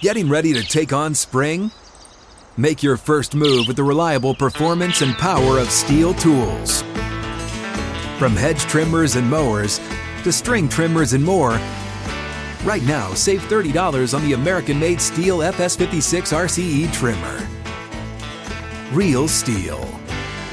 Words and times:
Getting 0.00 0.30
ready 0.30 0.54
to 0.54 0.64
take 0.64 0.94
on 0.94 1.14
spring? 1.14 1.70
Make 2.56 2.82
your 2.82 2.96
first 2.96 3.34
move 3.34 3.66
with 3.66 3.76
the 3.76 3.82
reliable 3.82 4.34
performance 4.34 5.02
and 5.02 5.14
power 5.16 5.58
of 5.58 5.70
STIHL 5.70 6.14
tools. 6.14 6.80
From 8.18 8.34
hedge 8.34 8.62
trimmers 8.62 9.16
and 9.16 9.28
mowers 9.28 9.78
to 10.22 10.32
string 10.32 10.70
trimmers 10.70 11.12
and 11.12 11.22
more, 11.22 11.60
right 12.64 12.82
now 12.84 13.12
save 13.12 13.42
$30 13.42 14.14
on 14.14 14.22
the 14.22 14.32
American 14.32 14.80
made 14.80 15.02
STIHL 15.02 15.40
FS56 15.52 16.32
RCE 16.34 16.90
trimmer. 16.94 17.46
Real 18.96 19.28
STIHL. 19.28 19.99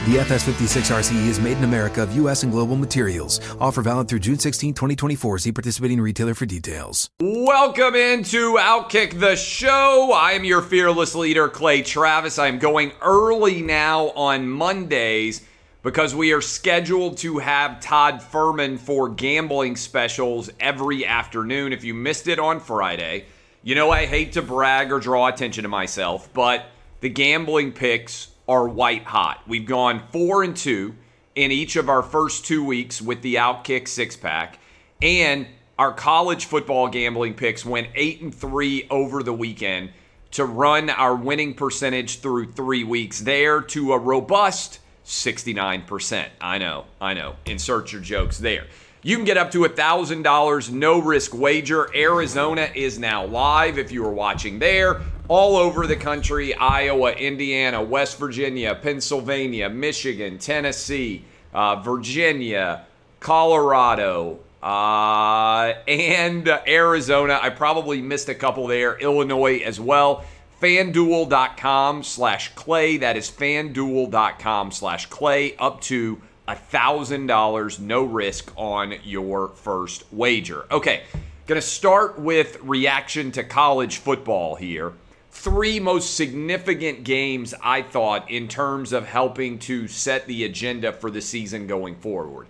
The 0.08 0.16
FS56 0.20 0.96
RCE 0.96 1.28
is 1.28 1.38
made 1.38 1.58
in 1.58 1.66
America 1.66 2.02
of 2.02 2.16
U.S. 2.16 2.44
and 2.44 2.50
global 2.50 2.78
materials. 2.78 3.42
Offer 3.60 3.82
valid 3.82 4.07
through 4.07 4.20
June 4.20 4.39
16, 4.39 4.74
2024. 4.74 5.39
See 5.39 5.52
participating 5.52 6.00
retailer 6.00 6.34
for 6.34 6.46
details. 6.46 7.10
Welcome 7.20 7.94
into 7.96 8.54
Outkick 8.54 9.20
the 9.20 9.36
Show. 9.36 10.14
I 10.16 10.32
am 10.32 10.46
your 10.46 10.61
fearless 10.61 11.14
leader, 11.14 11.50
Clay 11.50 11.82
Travis. 11.82 12.39
I 12.39 12.47
am 12.47 12.57
going 12.57 12.93
early 13.02 13.61
now 13.61 14.11
on 14.11 14.47
Mondays 14.47 15.46
because 15.83 16.16
we 16.16 16.32
are 16.32 16.39
scheduled 16.39 17.18
to 17.18 17.39
have 17.39 17.82
Todd 17.82 18.21
Fuhrman 18.21 18.80
for 18.80 19.10
gambling 19.10 19.75
specials 19.75 20.50
every 20.61 21.05
afternoon. 21.05 21.74
If 21.74 21.83
you 21.83 21.94
missed 21.94 22.30
it 22.30 22.39
on 22.39 22.61
Friday, 22.61 23.25
you 23.61 23.75
know 23.75 23.92
I 23.92 24.05
hate 24.05 24.32
to 24.32 24.42
brag 24.42 24.94
or 24.94 25.02
draw 25.02 25.28
attention 25.28 25.64
to 25.64 25.68
myself, 25.68 26.30
but 26.33 26.68
the 27.02 27.10
gambling 27.10 27.74
picks 27.74 28.30
are 28.47 28.68
white 28.68 29.04
hot. 29.04 29.42
We've 29.47 29.65
gone 29.65 30.04
four 30.11 30.43
and 30.43 30.55
two 30.55 30.96
in 31.36 31.51
each 31.51 31.75
of 31.75 31.89
our 31.89 32.02
first 32.02 32.45
two 32.45 32.64
weeks 32.64 33.02
with 33.02 33.22
the 33.22 33.36
Outkick 33.36 33.88
six 33.88 34.16
pack, 34.16 34.59
and 35.02 35.47
our 35.78 35.94
college 35.94 36.45
football 36.45 36.88
gambling 36.88 37.36
picks 37.36 37.64
went 37.64 37.89
eight 37.95 38.22
and 38.22 38.33
three 38.33 38.88
over 38.89 39.22
the 39.22 39.33
weekend 39.33 39.91
to 40.31 40.45
run 40.45 40.89
our 40.89 41.16
winning 41.16 41.53
percentage 41.53 42.19
through 42.19 42.52
three 42.52 42.83
weeks 42.83 43.19
there 43.19 43.61
to 43.61 43.94
a 43.94 43.97
robust 43.97 44.79
69%. 45.05 46.27
I 46.41 46.57
know, 46.57 46.85
I 47.00 47.13
know. 47.13 47.35
Insert 47.45 47.91
your 47.94 48.02
jokes 48.02 48.38
there. 48.38 48.67
You 49.03 49.16
can 49.16 49.25
get 49.25 49.38
up 49.38 49.52
to 49.52 49.59
$1,000 49.59 50.72
no 50.72 51.00
risk 51.00 51.33
wager. 51.33 51.95
Arizona 51.95 52.69
is 52.75 53.00
now 53.00 53.25
live 53.25 53.77
if 53.77 53.91
you 53.91 54.03
are 54.05 54.11
watching 54.11 54.59
there. 54.59 55.02
All 55.30 55.58
over 55.58 55.86
the 55.88 55.97
country 55.97 56.53
Iowa, 56.53 57.11
Indiana, 57.11 57.81
West 57.81 58.17
Virginia, 58.17 58.73
Pennsylvania, 58.81 59.69
Michigan, 59.69 60.38
Tennessee, 60.38 61.25
uh, 61.53 61.81
Virginia, 61.81 62.86
Colorado, 63.19 64.39
uh, 64.64 65.73
and 65.86 66.47
Arizona. 66.66 67.39
I 67.42 67.50
probably 67.50 68.02
missed 68.02 68.30
a 68.30 68.36
couple 68.36 68.67
there. 68.67 68.97
Illinois 68.97 69.58
as 69.66 69.81
well. 69.81 70.23
FanDuel.com 70.61 72.03
slash 72.03 72.56
Clay. 72.56 72.95
That 72.95 73.17
is 73.17 73.30
FanDuel.com 73.30 74.72
slash 74.72 75.08
Clay. 75.08 75.58
Up 75.58 75.81
to 75.81 76.22
$1,000 76.47 77.80
no 77.80 78.03
risk 78.03 78.53
on 78.56 78.95
your 79.03 79.50
first 79.50 80.06
wager. 80.14 80.66
Okay, 80.72 81.03
going 81.47 81.59
to 81.59 81.67
start 81.67 82.17
with 82.17 82.58
reaction 82.62 83.34
to 83.34 83.44
college 83.44 83.97
football 83.97 84.56
here. 84.56 84.94
Three 85.39 85.80
most 85.80 86.16
significant 86.16 87.03
games, 87.03 87.53
I 87.61 87.83
thought, 87.83 88.30
in 88.30 88.47
terms 88.47 88.91
of 88.91 89.05
helping 89.05 89.59
to 89.59 89.88
set 89.88 90.25
the 90.25 90.44
agenda 90.44 90.91
for 90.91 91.11
the 91.11 91.21
season 91.21 91.67
going 91.67 91.95
forward. 91.97 92.47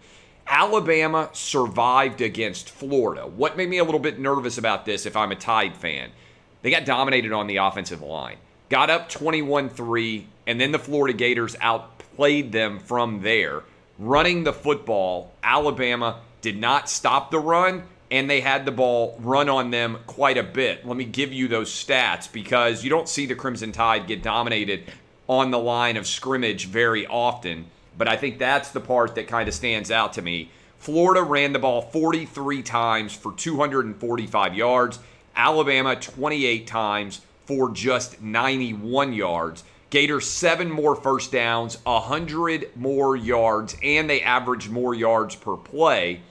Alabama 0.47 1.29
survived 1.33 2.21
against 2.21 2.69
Florida. 2.69 3.27
What 3.27 3.57
made 3.57 3.69
me 3.69 3.79
a 3.79 3.83
little 3.83 3.99
bit 3.99 4.19
nervous 4.19 4.57
about 4.57 4.85
this 4.85 5.05
if 5.05 5.17
I'm 5.17 5.33
a 5.33 5.35
Tide 5.35 5.75
fan? 5.75 6.11
They 6.61 6.71
got 6.71 6.85
dominated 6.85 7.33
on 7.33 7.47
the 7.47 7.57
offensive 7.57 8.01
line, 8.01 8.37
got 8.69 8.89
up 8.89 9.09
21 9.09 9.67
3, 9.67 10.25
and 10.47 10.59
then 10.59 10.71
the 10.71 10.79
Florida 10.79 11.15
Gators 11.15 11.57
outplayed 11.59 12.53
them 12.53 12.79
from 12.79 13.21
there. 13.21 13.63
Running 13.99 14.45
the 14.45 14.53
football, 14.53 15.33
Alabama 15.43 16.21
did 16.39 16.57
not 16.57 16.89
stop 16.89 17.31
the 17.31 17.39
run, 17.39 17.83
and 18.09 18.29
they 18.29 18.41
had 18.41 18.65
the 18.65 18.71
ball 18.71 19.17
run 19.21 19.49
on 19.49 19.71
them 19.71 19.99
quite 20.07 20.37
a 20.37 20.43
bit. 20.43 20.85
Let 20.85 20.97
me 20.97 21.05
give 21.05 21.33
you 21.33 21.47
those 21.47 21.71
stats 21.71 22.31
because 22.31 22.83
you 22.83 22.89
don't 22.89 23.09
see 23.09 23.25
the 23.25 23.35
Crimson 23.35 23.71
Tide 23.71 24.07
get 24.07 24.23
dominated 24.23 24.83
on 25.27 25.51
the 25.51 25.59
line 25.59 25.97
of 25.97 26.07
scrimmage 26.07 26.67
very 26.67 27.05
often. 27.05 27.65
But 27.97 28.07
I 28.07 28.15
think 28.15 28.37
that's 28.37 28.71
the 28.71 28.79
part 28.79 29.15
that 29.15 29.27
kind 29.27 29.47
of 29.49 29.55
stands 29.55 29.91
out 29.91 30.13
to 30.13 30.21
me. 30.21 30.49
Florida 30.77 31.23
ran 31.23 31.53
the 31.53 31.59
ball 31.59 31.81
43 31.81 32.61
times 32.61 33.13
for 33.13 33.33
245 33.33 34.55
yards. 34.55 34.99
Alabama 35.35 35.95
28 35.95 36.65
times 36.67 37.21
for 37.45 37.71
just 37.71 38.21
91 38.21 39.13
yards. 39.13 39.63
Gators 39.89 40.27
seven 40.27 40.69
more 40.69 40.95
first 40.95 41.31
downs, 41.31 41.77
100 41.85 42.71
more 42.75 43.15
yards, 43.15 43.77
and 43.81 44.09
they 44.09 44.21
averaged 44.21 44.69
more 44.69 44.93
yards 44.93 45.35
per 45.35 45.55
play. 45.55 46.21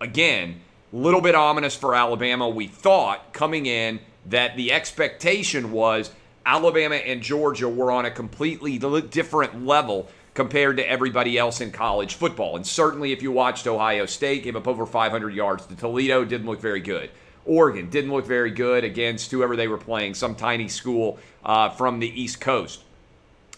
Again, 0.00 0.60
little 0.92 1.20
bit 1.20 1.34
ominous 1.34 1.74
for 1.74 1.94
Alabama. 1.94 2.48
We 2.48 2.66
thought 2.66 3.32
coming 3.32 3.66
in 3.66 4.00
that 4.26 4.56
the 4.56 4.72
expectation 4.72 5.72
was 5.72 6.10
Alabama 6.44 6.96
and 6.96 7.22
Georgia 7.22 7.68
were 7.68 7.90
on 7.90 8.04
a 8.04 8.10
completely 8.10 8.78
different 8.78 9.64
level 9.64 10.08
compared 10.34 10.78
to 10.78 10.88
everybody 10.88 11.36
else 11.36 11.60
in 11.60 11.70
college 11.70 12.14
football. 12.14 12.56
And 12.56 12.66
certainly, 12.66 13.12
if 13.12 13.22
you 13.22 13.30
watched 13.32 13.66
Ohio 13.66 14.06
State, 14.06 14.44
gave 14.44 14.56
up 14.56 14.66
over 14.66 14.86
500 14.86 15.34
yards 15.34 15.66
to 15.66 15.76
Toledo, 15.76 16.24
didn't 16.24 16.46
look 16.46 16.60
very 16.60 16.80
good. 16.80 17.10
Oregon 17.44 17.90
didn't 17.90 18.12
look 18.12 18.26
very 18.26 18.50
good 18.50 18.84
against 18.84 19.30
whoever 19.30 19.56
they 19.56 19.68
were 19.68 19.78
playing, 19.78 20.14
some 20.14 20.34
tiny 20.34 20.68
school 20.68 21.18
uh, 21.44 21.70
from 21.70 21.98
the 21.98 22.08
East 22.08 22.40
Coast. 22.40 22.82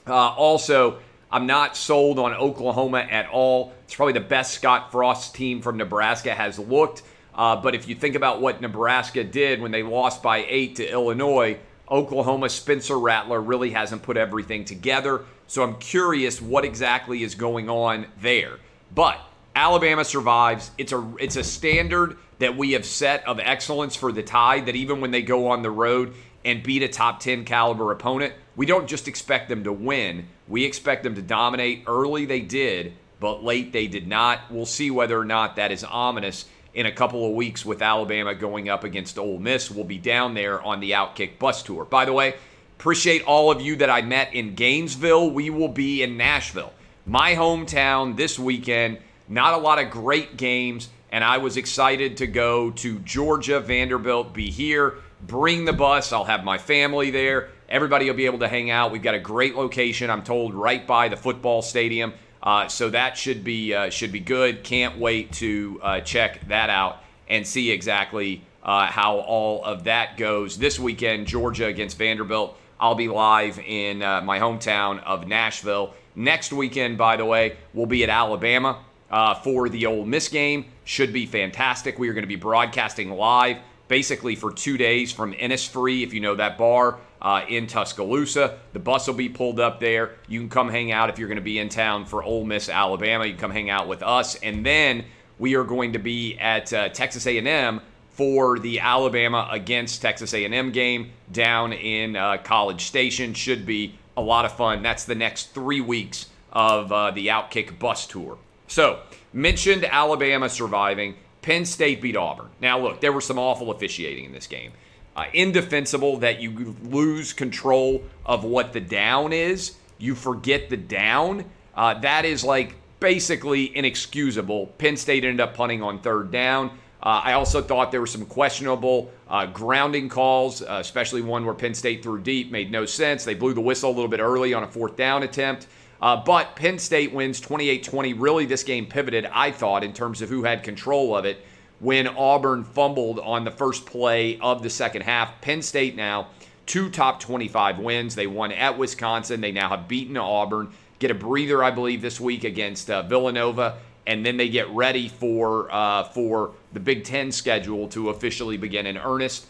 Uh, 0.07 0.13
also, 0.13 0.99
I'm 1.31 1.47
not 1.47 1.77
sold 1.77 2.19
on 2.19 2.33
Oklahoma 2.33 2.99
at 2.99 3.29
all. 3.29 3.75
It's 3.85 3.95
probably 3.95 4.15
the 4.15 4.21
best 4.21 4.55
Scott 4.55 4.91
Frost 4.91 5.35
team 5.35 5.61
from 5.61 5.77
Nebraska 5.77 6.35
has 6.35 6.59
looked. 6.59 7.03
Uh, 7.35 7.57
but 7.57 7.75
if 7.75 7.89
you 7.89 7.95
think 7.95 8.15
about 8.15 8.41
what 8.41 8.61
Nebraska 8.61 9.25
did 9.25 9.61
when 9.61 9.73
they 9.73 9.83
lost 9.83 10.23
by 10.23 10.45
eight 10.49 10.77
to 10.77 10.89
Illinois, 10.89 11.59
Oklahoma 11.91 12.49
Spencer 12.49 12.99
Rattler 12.99 13.41
really 13.41 13.71
hasn't 13.71 14.03
put 14.03 14.17
everything 14.17 14.65
together. 14.65 15.25
So 15.47 15.63
I'm 15.63 15.77
curious 15.77 16.41
what 16.41 16.65
exactly 16.65 17.23
is 17.23 17.35
going 17.35 17.69
on 17.69 18.07
there. 18.21 18.59
But 18.95 19.21
Alabama 19.55 20.05
survives. 20.05 20.71
It's 20.79 20.93
a 20.93 21.13
it's 21.19 21.37
a 21.37 21.45
standard 21.45 22.17
that 22.39 22.57
we 22.57 22.73
have 22.73 22.85
set 22.85 23.27
of 23.27 23.39
excellence 23.41 23.95
for 23.95 24.11
the 24.11 24.23
Tide 24.23 24.67
that 24.67 24.77
even 24.77 25.01
when 25.01 25.11
they 25.11 25.23
go 25.23 25.49
on 25.49 25.63
the 25.63 25.71
road 25.71 26.15
and 26.45 26.63
beat 26.63 26.83
a 26.83 26.89
top 26.89 27.21
10 27.21 27.45
caliber 27.45 27.91
opponent, 27.93 28.35
we 28.57 28.67
don't 28.67 28.89
just 28.89 29.07
expect 29.09 29.49
them 29.49 29.65
to 29.65 29.73
win. 29.73 30.27
We 30.49 30.65
expect 30.65 31.05
them 31.05 31.15
to 31.15 31.23
dominate. 31.23 31.85
Early 31.87 32.25
they 32.25 32.41
did, 32.41 32.95
but 33.21 33.45
late 33.45 33.73
they 33.73 33.87
did 33.87 34.07
not. 34.09 34.41
We'll 34.51 34.67
see 34.67 34.91
whether 34.91 35.19
or 35.19 35.25
not 35.25 35.57
that 35.57 35.73
is 35.73 35.85
ominous 35.85 36.47
in 36.75 36.87
a 36.87 36.93
couple 36.93 37.25
of 37.27 37.33
weeks 37.33 37.65
with 37.65 37.83
Alabama 37.83 38.35
going 38.35 38.69
up 38.69 38.85
against 38.85 39.19
Ole 39.19 39.39
Miss. 39.39 39.71
We'll 39.71 39.85
be 39.85 39.99
down 39.99 40.35
there 40.35 40.61
on 40.61 40.81
the 40.81 40.91
Outkick 40.91 41.39
bus 41.39 41.63
tour. 41.63 41.85
By 41.85 42.05
the 42.05 42.13
way, 42.13 42.35
appreciate 42.79 43.23
all 43.23 43.51
of 43.51 43.61
you 43.61 43.77
that 43.77 43.91
I 43.91 44.03
met 44.03 44.35
in 44.35 44.55
Gainesville. 44.55 45.31
We 45.31 45.51
will 45.51 45.69
be 45.69 46.03
in 46.03 46.17
Nashville, 46.17 46.73
my 47.07 47.35
hometown 47.35 48.17
this 48.17 48.39
weekend. 48.39 48.99
Not 49.29 49.55
a 49.55 49.59
lot 49.59 49.79
of 49.79 49.91
great 49.91 50.37
games, 50.37 50.89
and 51.11 51.25
I 51.25 51.39
was 51.39 51.57
excited 51.57 52.19
to 52.19 52.27
go 52.27 52.73
to 52.73 52.99
Georgia, 52.99 53.61
Vanderbilt, 53.61 54.35
be 54.35 54.51
here, 54.51 54.97
bring 55.27 55.65
the 55.65 55.73
bus. 55.73 56.13
I'll 56.13 56.25
have 56.25 56.45
my 56.45 56.59
family 56.59 57.11
there. 57.11 57.51
Everybody 57.69 58.07
will 58.07 58.17
be 58.17 58.27
able 58.27 58.41
to 58.41 58.49
hang 58.49 58.71
out. 58.71 58.93
We've 58.93 59.03
got 59.03 59.15
a 59.15 59.21
great 59.21 59.57
location, 59.57 60.11
I'm 60.11 60.23
told, 60.23 60.55
right 60.55 60.87
by 60.87 61.09
the 61.09 61.17
football 61.17 61.63
stadium. 61.63 62.13
Uh, 62.45 62.69
so 62.69 62.91
that 62.91 63.17
should 63.17 63.43
be 63.43 63.75
uh, 63.75 63.89
should 63.89 64.13
be 64.13 64.21
good. 64.21 64.63
Can't 64.63 64.99
wait 64.99 65.33
to 65.33 65.81
uh, 65.83 66.01
check 66.01 66.47
that 66.49 66.69
out 66.69 66.99
and 67.27 67.47
see 67.47 67.71
exactly 67.71 68.43
uh, 68.63 68.87
how 68.87 69.17
all 69.21 69.65
of 69.65 69.85
that 69.85 70.19
goes 70.19 70.59
this 70.59 70.79
weekend. 70.79 71.27
Georgia 71.27 71.67
against 71.67 71.97
Vanderbilt. 71.97 72.57
I'll 72.79 72.95
be 72.95 73.09
live 73.09 73.59
in 73.59 74.03
uh, 74.03 74.21
my 74.21 74.39
hometown 74.39 75.03
of 75.05 75.27
Nashville 75.27 75.95
next 76.15 76.53
weekend. 76.53 76.99
By 76.99 77.17
the 77.17 77.25
way, 77.25 77.57
we'll 77.73 77.87
be 77.87 78.05
at 78.05 78.11
Alabama 78.11 78.85
uh, 79.11 79.35
for 79.37 79.71
the 79.71 79.87
Ole 79.87 80.05
Miss 80.05 80.29
game. 80.29 80.67
Should 80.85 81.15
be 81.15 81.25
fantastic. 81.25 81.99
We 81.99 82.11
are 82.11 82.13
going 82.13 82.25
to 82.25 82.29
be 82.29 82.37
broadcasting 82.37 83.11
live 83.11 83.57
basically 83.89 84.35
for 84.35 84.53
two 84.53 84.77
days 84.77 85.13
from 85.13 85.33
Innisfree, 85.35 86.03
if 86.03 86.13
you 86.13 86.21
know 86.21 86.35
that 86.35 86.59
bar 86.59 86.99
uh, 87.25 87.43
in 87.49 87.67
Tuscaloosa. 87.67 88.59
The 88.75 88.79
bus 88.79 89.07
will 89.07 89.15
be 89.15 89.31
pulled 89.31 89.59
up 89.59 89.81
there. 89.81 90.13
You 90.29 90.39
can 90.41 90.51
come 90.51 90.69
hang 90.69 90.93
out 90.93 91.09
if 91.09 91.19
you're 91.19 91.27
going 91.27 91.37
to 91.37 91.43
be 91.43 91.59
in 91.59 91.71
town 91.71 92.05
for 92.05 92.23
Ole 92.23 92.45
Miss, 92.45 92.69
Alabama. 92.69 93.25
You 93.25 93.33
can 93.33 93.41
come 93.41 93.51
hang 93.51 93.71
out 93.71 93.89
with 93.89 94.03
us, 94.03 94.37
and 94.37 94.65
then 94.65 95.07
we 95.39 95.57
are 95.57 95.65
going 95.65 95.95
to 95.95 95.99
be 95.99 96.39
at 96.39 96.73
uh, 96.73 96.91
Texas 96.91 97.27
A&M 97.27 97.81
for 98.11 98.59
the 98.59 98.79
Alabama 98.79 99.49
against 99.51 100.03
Texas 100.03 100.35
A&M 100.35 100.71
game 100.71 101.11
down 101.33 101.73
in 101.73 102.15
uh, 102.15 102.37
College 102.45 102.85
Station. 102.85 103.33
Should 103.33 103.67
be 103.67 103.99
a 104.17 104.23
lot 104.23 104.45
of 104.45 104.53
fun. 104.53 104.83
That's 104.83 105.05
the 105.05 105.17
next 105.17 105.55
three 105.55 105.81
weeks 105.81 106.27
of 106.53 106.93
uh, 106.93 107.11
the 107.11 107.29
Outkick 107.29 107.79
bus 107.79 108.07
tour. 108.07 108.39
So 108.69 109.01
mentioned 109.33 109.85
Alabama 109.85 110.49
surviving. 110.49 111.15
Penn 111.43 111.65
State 111.65 112.01
beat 112.01 112.17
Auburn. 112.17 112.49
Now 112.61 112.79
look, 112.79 113.01
there 113.01 113.13
was 113.13 113.25
some 113.25 113.39
awful 113.39 113.71
officiating 113.71 114.27
in 114.27 114.33
this 114.33 114.47
game. 114.47 114.73
Uh, 115.17 115.25
indefensible 115.33 116.19
that 116.19 116.41
you 116.41 116.77
lose 116.83 117.33
control 117.33 118.03
of 118.27 118.45
what 118.45 118.73
the 118.73 118.81
down 118.81 119.33
is. 119.33 119.77
You 119.99 120.15
forget 120.15 120.69
the 120.69 120.77
down. 120.77 121.45
Uh, 121.75 121.95
that 122.01 122.25
is 122.25 122.45
like 122.45 122.75
basically 123.01 123.77
inexcusable. 123.77 124.67
Penn 124.79 124.97
State 124.97 125.25
ended 125.25 125.41
up 125.41 125.55
punting 125.55 125.83
on 125.83 126.01
third 126.01 126.31
down. 126.31 126.71
Uh, 127.03 127.21
I 127.23 127.33
also 127.35 127.61
thought 127.61 127.91
there 127.91 128.01
were 128.01 128.07
some 128.07 128.25
questionable 128.25 129.13
uh, 129.29 129.47
grounding 129.47 130.09
calls, 130.09 130.63
uh, 130.63 130.79
especially 130.81 131.21
one 131.21 131.45
where 131.45 131.55
Penn 131.55 131.75
State 131.75 132.03
threw 132.03 132.19
deep, 132.19 132.51
made 132.51 132.73
no 132.73 132.87
sense. 132.87 133.25
They 133.25 133.35
blew 133.35 133.53
the 133.53 133.61
whistle 133.61 133.91
a 133.91 133.93
little 133.93 134.09
bit 134.09 134.21
early 134.21 134.55
on 134.55 134.63
a 134.63 134.67
fourth 134.67 134.97
down 134.97 135.23
attempt. 135.23 135.67
Uh, 136.01 136.17
but 136.17 136.57
Penn 136.57 136.79
State 136.79 137.13
wins 137.13 137.41
28 137.41 137.85
20. 137.85 138.15
Really, 138.15 138.47
this 138.47 138.63
game 138.63 138.87
pivoted, 138.87 139.27
I 139.27 139.51
thought, 139.51 139.85
in 139.85 139.93
terms 139.93 140.23
of 140.23 140.29
who 140.29 140.45
had 140.45 140.63
control 140.63 141.15
of 141.15 141.25
it 141.25 141.45
when 141.81 142.09
Auburn 142.09 142.65
fumbled 142.65 143.19
on 143.21 143.45
the 143.45 143.51
first 143.51 143.87
play 143.87 144.39
of 144.39 144.63
the 144.63 144.71
second 144.71 145.03
half. 145.03 145.41
Penn 145.41 145.63
State 145.63 145.97
now, 145.97 146.29
two 146.67 146.89
top 146.91 147.21
25 147.21 147.79
wins. 147.79 148.15
They 148.15 148.27
won 148.27 148.53
at 148.53 148.79
Wisconsin. 148.79 149.41
They 149.41 149.53
now 149.53 149.69
have 149.69 149.89
beaten 149.89 150.17
Auburn. 150.17 150.73
Get 150.99 151.11
a 151.11 151.15
breather, 151.15 151.63
I 151.63 151.71
believe, 151.71 152.03
this 152.03 152.21
week 152.21 152.45
against 152.45 152.91
uh, 152.91 153.03
Villanova 153.03 153.79
and 154.07 154.25
then 154.25 154.37
they 154.37 154.49
get 154.49 154.69
ready 154.71 155.09
for 155.09 155.73
uh, 155.73 156.05
for 156.05 156.53
the 156.73 156.81
Big 156.81 157.05
Ten 157.05 157.33
schedule 157.33 157.89
to 157.89 158.11
officially 158.11 158.57
begin 158.57 158.87
in 158.87 158.99
earnest. 158.99 159.47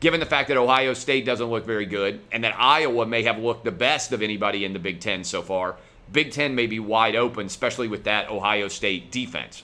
Given 0.00 0.20
the 0.20 0.26
fact 0.26 0.48
that 0.48 0.56
Ohio 0.56 0.92
State 0.92 1.24
doesn't 1.24 1.46
look 1.46 1.64
very 1.64 1.86
good, 1.86 2.20
and 2.30 2.44
that 2.44 2.54
Iowa 2.58 3.06
may 3.06 3.22
have 3.22 3.38
looked 3.38 3.64
the 3.64 3.72
best 3.72 4.12
of 4.12 4.20
anybody 4.20 4.64
in 4.64 4.72
the 4.72 4.78
Big 4.78 5.00
Ten 5.00 5.24
so 5.24 5.40
far, 5.40 5.76
Big 6.12 6.32
Ten 6.32 6.54
may 6.54 6.66
be 6.66 6.78
wide 6.78 7.16
open, 7.16 7.46
especially 7.46 7.88
with 7.88 8.04
that 8.04 8.28
Ohio 8.28 8.68
State 8.68 9.10
defense. 9.10 9.62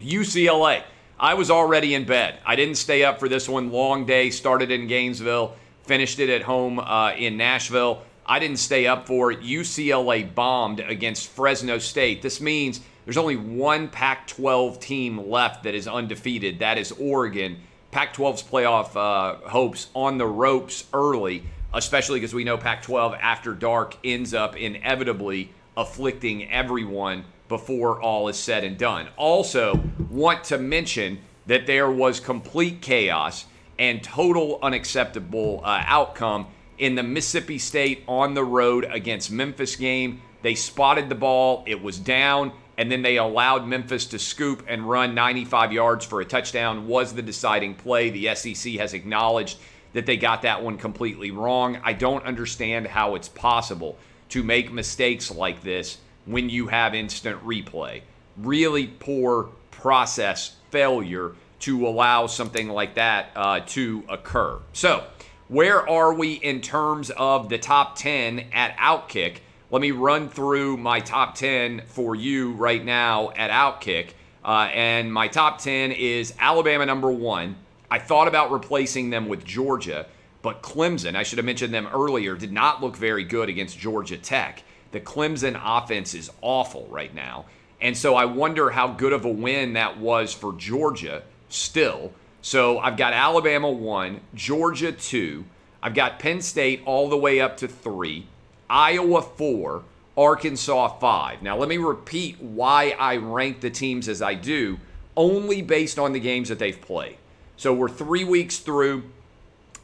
UCLA. 0.00 0.82
I 1.18 1.32
was 1.32 1.50
already 1.50 1.94
in 1.94 2.04
bed. 2.04 2.38
I 2.44 2.56
didn't 2.56 2.74
stay 2.74 3.02
up 3.02 3.18
for 3.18 3.28
this 3.28 3.48
one. 3.48 3.72
Long 3.72 4.04
day. 4.04 4.28
Started 4.28 4.70
in 4.70 4.86
Gainesville, 4.86 5.56
finished 5.84 6.18
it 6.18 6.28
at 6.28 6.42
home 6.42 6.78
uh, 6.78 7.12
in 7.12 7.38
Nashville. 7.38 8.02
I 8.26 8.38
didn't 8.38 8.58
stay 8.58 8.86
up 8.86 9.06
for 9.06 9.32
it. 9.32 9.40
UCLA 9.40 10.34
bombed 10.34 10.80
against 10.80 11.28
Fresno 11.28 11.78
State. 11.78 12.20
This 12.20 12.40
means 12.40 12.80
there's 13.04 13.16
only 13.16 13.36
one 13.36 13.88
Pac 13.88 14.26
12 14.26 14.78
team 14.78 15.30
left 15.30 15.62
that 15.62 15.74
is 15.74 15.88
undefeated. 15.88 16.58
That 16.58 16.76
is 16.76 16.92
Oregon. 16.92 17.60
Pac 17.92 18.14
12's 18.14 18.42
playoff 18.42 18.94
uh, 18.94 19.48
hopes 19.48 19.88
on 19.94 20.18
the 20.18 20.26
ropes 20.26 20.84
early, 20.92 21.44
especially 21.72 22.20
because 22.20 22.34
we 22.34 22.44
know 22.44 22.58
Pac 22.58 22.82
12 22.82 23.14
after 23.14 23.54
dark 23.54 23.96
ends 24.04 24.34
up 24.34 24.54
inevitably 24.56 25.50
afflicting 25.78 26.50
everyone 26.50 27.24
before 27.48 28.00
all 28.00 28.28
is 28.28 28.36
said 28.36 28.64
and 28.64 28.76
done. 28.76 29.08
Also, 29.16 29.80
want 30.10 30.44
to 30.44 30.58
mention 30.58 31.18
that 31.46 31.66
there 31.66 31.90
was 31.90 32.18
complete 32.20 32.80
chaos 32.82 33.46
and 33.78 34.02
total 34.02 34.58
unacceptable 34.62 35.60
uh, 35.64 35.82
outcome 35.86 36.46
in 36.78 36.94
the 36.94 37.02
Mississippi 37.02 37.58
State 37.58 38.02
on 38.08 38.34
the 38.34 38.44
road 38.44 38.86
against 38.90 39.30
Memphis 39.30 39.76
game. 39.76 40.20
They 40.42 40.54
spotted 40.54 41.08
the 41.08 41.14
ball, 41.14 41.64
it 41.66 41.82
was 41.82 41.98
down 41.98 42.52
and 42.78 42.92
then 42.92 43.02
they 43.02 43.16
allowed 43.16 43.66
Memphis 43.66 44.06
to 44.06 44.18
scoop 44.18 44.64
and 44.68 44.88
run 44.88 45.14
95 45.14 45.72
yards 45.72 46.04
for 46.04 46.20
a 46.20 46.24
touchdown 46.24 46.86
was 46.86 47.14
the 47.14 47.22
deciding 47.22 47.74
play. 47.74 48.10
The 48.10 48.34
SEC 48.34 48.74
has 48.74 48.92
acknowledged 48.92 49.58
that 49.92 50.04
they 50.04 50.16
got 50.16 50.42
that 50.42 50.62
one 50.62 50.76
completely 50.76 51.30
wrong. 51.30 51.78
I 51.82 51.94
don't 51.94 52.24
understand 52.24 52.86
how 52.86 53.14
it's 53.14 53.28
possible 53.28 53.96
to 54.30 54.42
make 54.42 54.72
mistakes 54.72 55.30
like 55.30 55.62
this 55.62 55.98
when 56.26 56.50
you 56.50 56.66
have 56.66 56.94
instant 56.94 57.44
replay. 57.44 58.02
Really 58.36 58.88
poor 58.88 59.48
process 59.70 60.56
failure 60.70 61.32
to 61.60 61.86
allow 61.86 62.26
something 62.26 62.68
like 62.68 62.94
that 62.94 63.30
uh, 63.34 63.60
to 63.66 64.04
occur. 64.08 64.58
So, 64.72 65.06
where 65.48 65.88
are 65.88 66.12
we 66.12 66.34
in 66.34 66.60
terms 66.60 67.10
of 67.10 67.48
the 67.48 67.58
top 67.58 67.96
10 67.96 68.46
at 68.52 68.76
Outkick? 68.76 69.38
Let 69.70 69.80
me 69.80 69.92
run 69.92 70.28
through 70.28 70.76
my 70.76 71.00
top 71.00 71.34
10 71.34 71.82
for 71.86 72.14
you 72.14 72.52
right 72.52 72.84
now 72.84 73.30
at 73.30 73.50
Outkick. 73.50 74.10
Uh, 74.44 74.68
and 74.72 75.12
my 75.12 75.28
top 75.28 75.58
10 75.58 75.92
is 75.92 76.34
Alabama 76.38 76.86
number 76.86 77.10
one. 77.10 77.56
I 77.90 77.98
thought 77.98 78.28
about 78.28 78.50
replacing 78.50 79.10
them 79.10 79.28
with 79.28 79.44
Georgia, 79.44 80.06
but 80.42 80.62
Clemson, 80.62 81.16
I 81.16 81.22
should 81.22 81.38
have 81.38 81.46
mentioned 81.46 81.72
them 81.72 81.88
earlier, 81.92 82.36
did 82.36 82.52
not 82.52 82.82
look 82.82 82.96
very 82.96 83.24
good 83.24 83.48
against 83.48 83.78
Georgia 83.78 84.16
Tech. 84.16 84.62
The 84.92 85.00
Clemson 85.00 85.60
offense 85.62 86.14
is 86.14 86.30
awful 86.40 86.86
right 86.90 87.14
now. 87.14 87.46
And 87.80 87.96
so 87.96 88.14
I 88.14 88.24
wonder 88.24 88.70
how 88.70 88.88
good 88.88 89.12
of 89.12 89.24
a 89.24 89.30
win 89.30 89.74
that 89.74 89.98
was 89.98 90.32
for 90.32 90.52
Georgia 90.54 91.22
still. 91.48 92.12
So 92.40 92.78
I've 92.78 92.96
got 92.96 93.12
Alabama 93.12 93.70
one, 93.70 94.20
Georgia 94.34 94.92
two. 94.92 95.44
I've 95.82 95.94
got 95.94 96.18
Penn 96.18 96.40
State 96.40 96.82
all 96.84 97.08
the 97.08 97.16
way 97.16 97.40
up 97.40 97.56
to 97.58 97.68
three. 97.68 98.26
Iowa 98.68 99.22
4, 99.22 99.82
Arkansas 100.16 100.98
5. 100.98 101.42
Now, 101.42 101.56
let 101.56 101.68
me 101.68 101.76
repeat 101.76 102.40
why 102.40 102.96
I 102.98 103.16
rank 103.16 103.60
the 103.60 103.70
teams 103.70 104.08
as 104.08 104.22
I 104.22 104.34
do, 104.34 104.78
only 105.16 105.62
based 105.62 105.98
on 105.98 106.12
the 106.12 106.20
games 106.20 106.48
that 106.48 106.58
they've 106.58 106.80
played. 106.80 107.16
So 107.56 107.72
we're 107.72 107.88
three 107.88 108.24
weeks 108.24 108.58
through. 108.58 109.04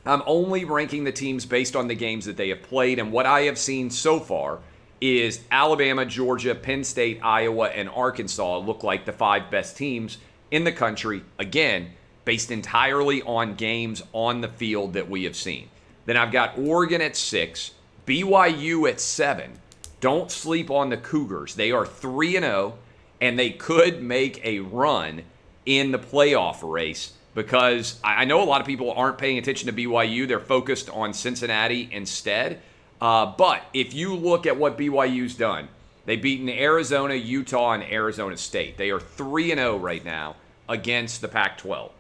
I'm 0.05 0.23
only 0.27 0.65
ranking 0.65 1.05
the 1.05 1.13
teams 1.13 1.47
based 1.47 1.77
on 1.77 1.87
the 1.87 1.95
games 1.95 2.25
that 2.25 2.37
they 2.37 2.49
have 2.49 2.63
played. 2.63 2.99
And 2.99 3.13
what 3.13 3.27
I 3.27 3.43
have 3.43 3.59
seen 3.59 3.89
so 3.89 4.19
far 4.19 4.59
is 5.03 5.41
Alabama, 5.51 6.07
Georgia, 6.07 6.55
Penn 6.55 6.85
State, 6.85 7.19
Iowa, 7.25 7.67
and 7.67 7.89
Arkansas 7.89 8.59
look 8.59 8.85
like 8.85 9.05
the 9.05 9.13
five 9.13 9.51
best 9.51 9.77
teams 9.77 10.19
in 10.53 10.63
the 10.63 10.71
country. 10.71 11.25
Again, 11.41 11.91
based 12.25 12.53
entirely 12.53 13.21
on 13.23 13.57
games 13.57 14.01
on 14.13 14.41
the 14.41 14.49
field 14.49 14.93
that 14.93 15.11
we 15.11 15.25
have 15.25 15.35
seen. 15.35 15.69
Then 16.07 16.17
I've 16.17 16.31
got 16.31 16.57
Oregon 16.57 17.01
at 17.01 17.17
six, 17.17 17.73
BYU 18.07 18.89
at 18.89 19.01
seven. 19.01 19.59
Don't 20.01 20.31
sleep 20.31 20.71
on 20.71 20.91
the 20.91 20.97
Cougars. 20.97 21.57
They 21.57 21.73
are 21.73 21.87
3 21.87 22.37
and 22.37 22.45
0, 22.45 22.79
and 23.21 23.39
they 23.39 23.51
could 23.51 24.03
make 24.03 24.45
a 24.45 24.61
run 24.61 25.23
in 25.67 25.91
the 25.91 25.99
playoff 25.99 26.69
race 26.69 27.13
because 27.35 28.01
I 28.05 28.25
know 28.25 28.43
a 28.43 28.45
lot 28.45 28.61
of 28.61 28.67
people 28.67 28.93
aren't 28.93 29.19
paying 29.19 29.39
attention 29.39 29.67
to 29.67 29.73
BYU. 29.73 30.29
They're 30.29 30.41
focused 30.41 30.91
on 30.91 31.13
Cincinnati 31.13 31.89
instead. 31.91 32.61
Uh, 33.03 33.27
but 33.37 33.65
if 33.75 33.93
you 33.95 34.15
look 34.15 34.47
at 34.47 34.57
what 34.57 34.79
BYU's 34.79 35.35
done, 35.35 35.67
they've 36.07 36.23
beaten 36.23 36.49
Arizona, 36.49 37.15
Utah, 37.15 37.73
and 37.73 37.83
Arizona 37.83 38.37
State. 38.37 38.77
They 38.77 38.91
are 38.91 39.01
3 39.01 39.51
and 39.51 39.59
0 39.59 39.77
right 39.79 40.05
now 40.05 40.37
against 40.69 41.21
the 41.21 41.27
Pac 41.27 41.59
12. 41.59 41.91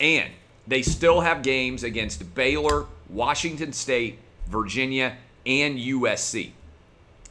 And 0.00 0.30
they 0.68 0.82
still 0.82 1.22
have 1.22 1.42
games 1.42 1.82
against 1.82 2.32
Baylor, 2.36 2.86
Washington 3.08 3.72
State, 3.72 4.20
Virginia, 4.46 5.16
and 5.44 5.76
USC. 5.76 6.52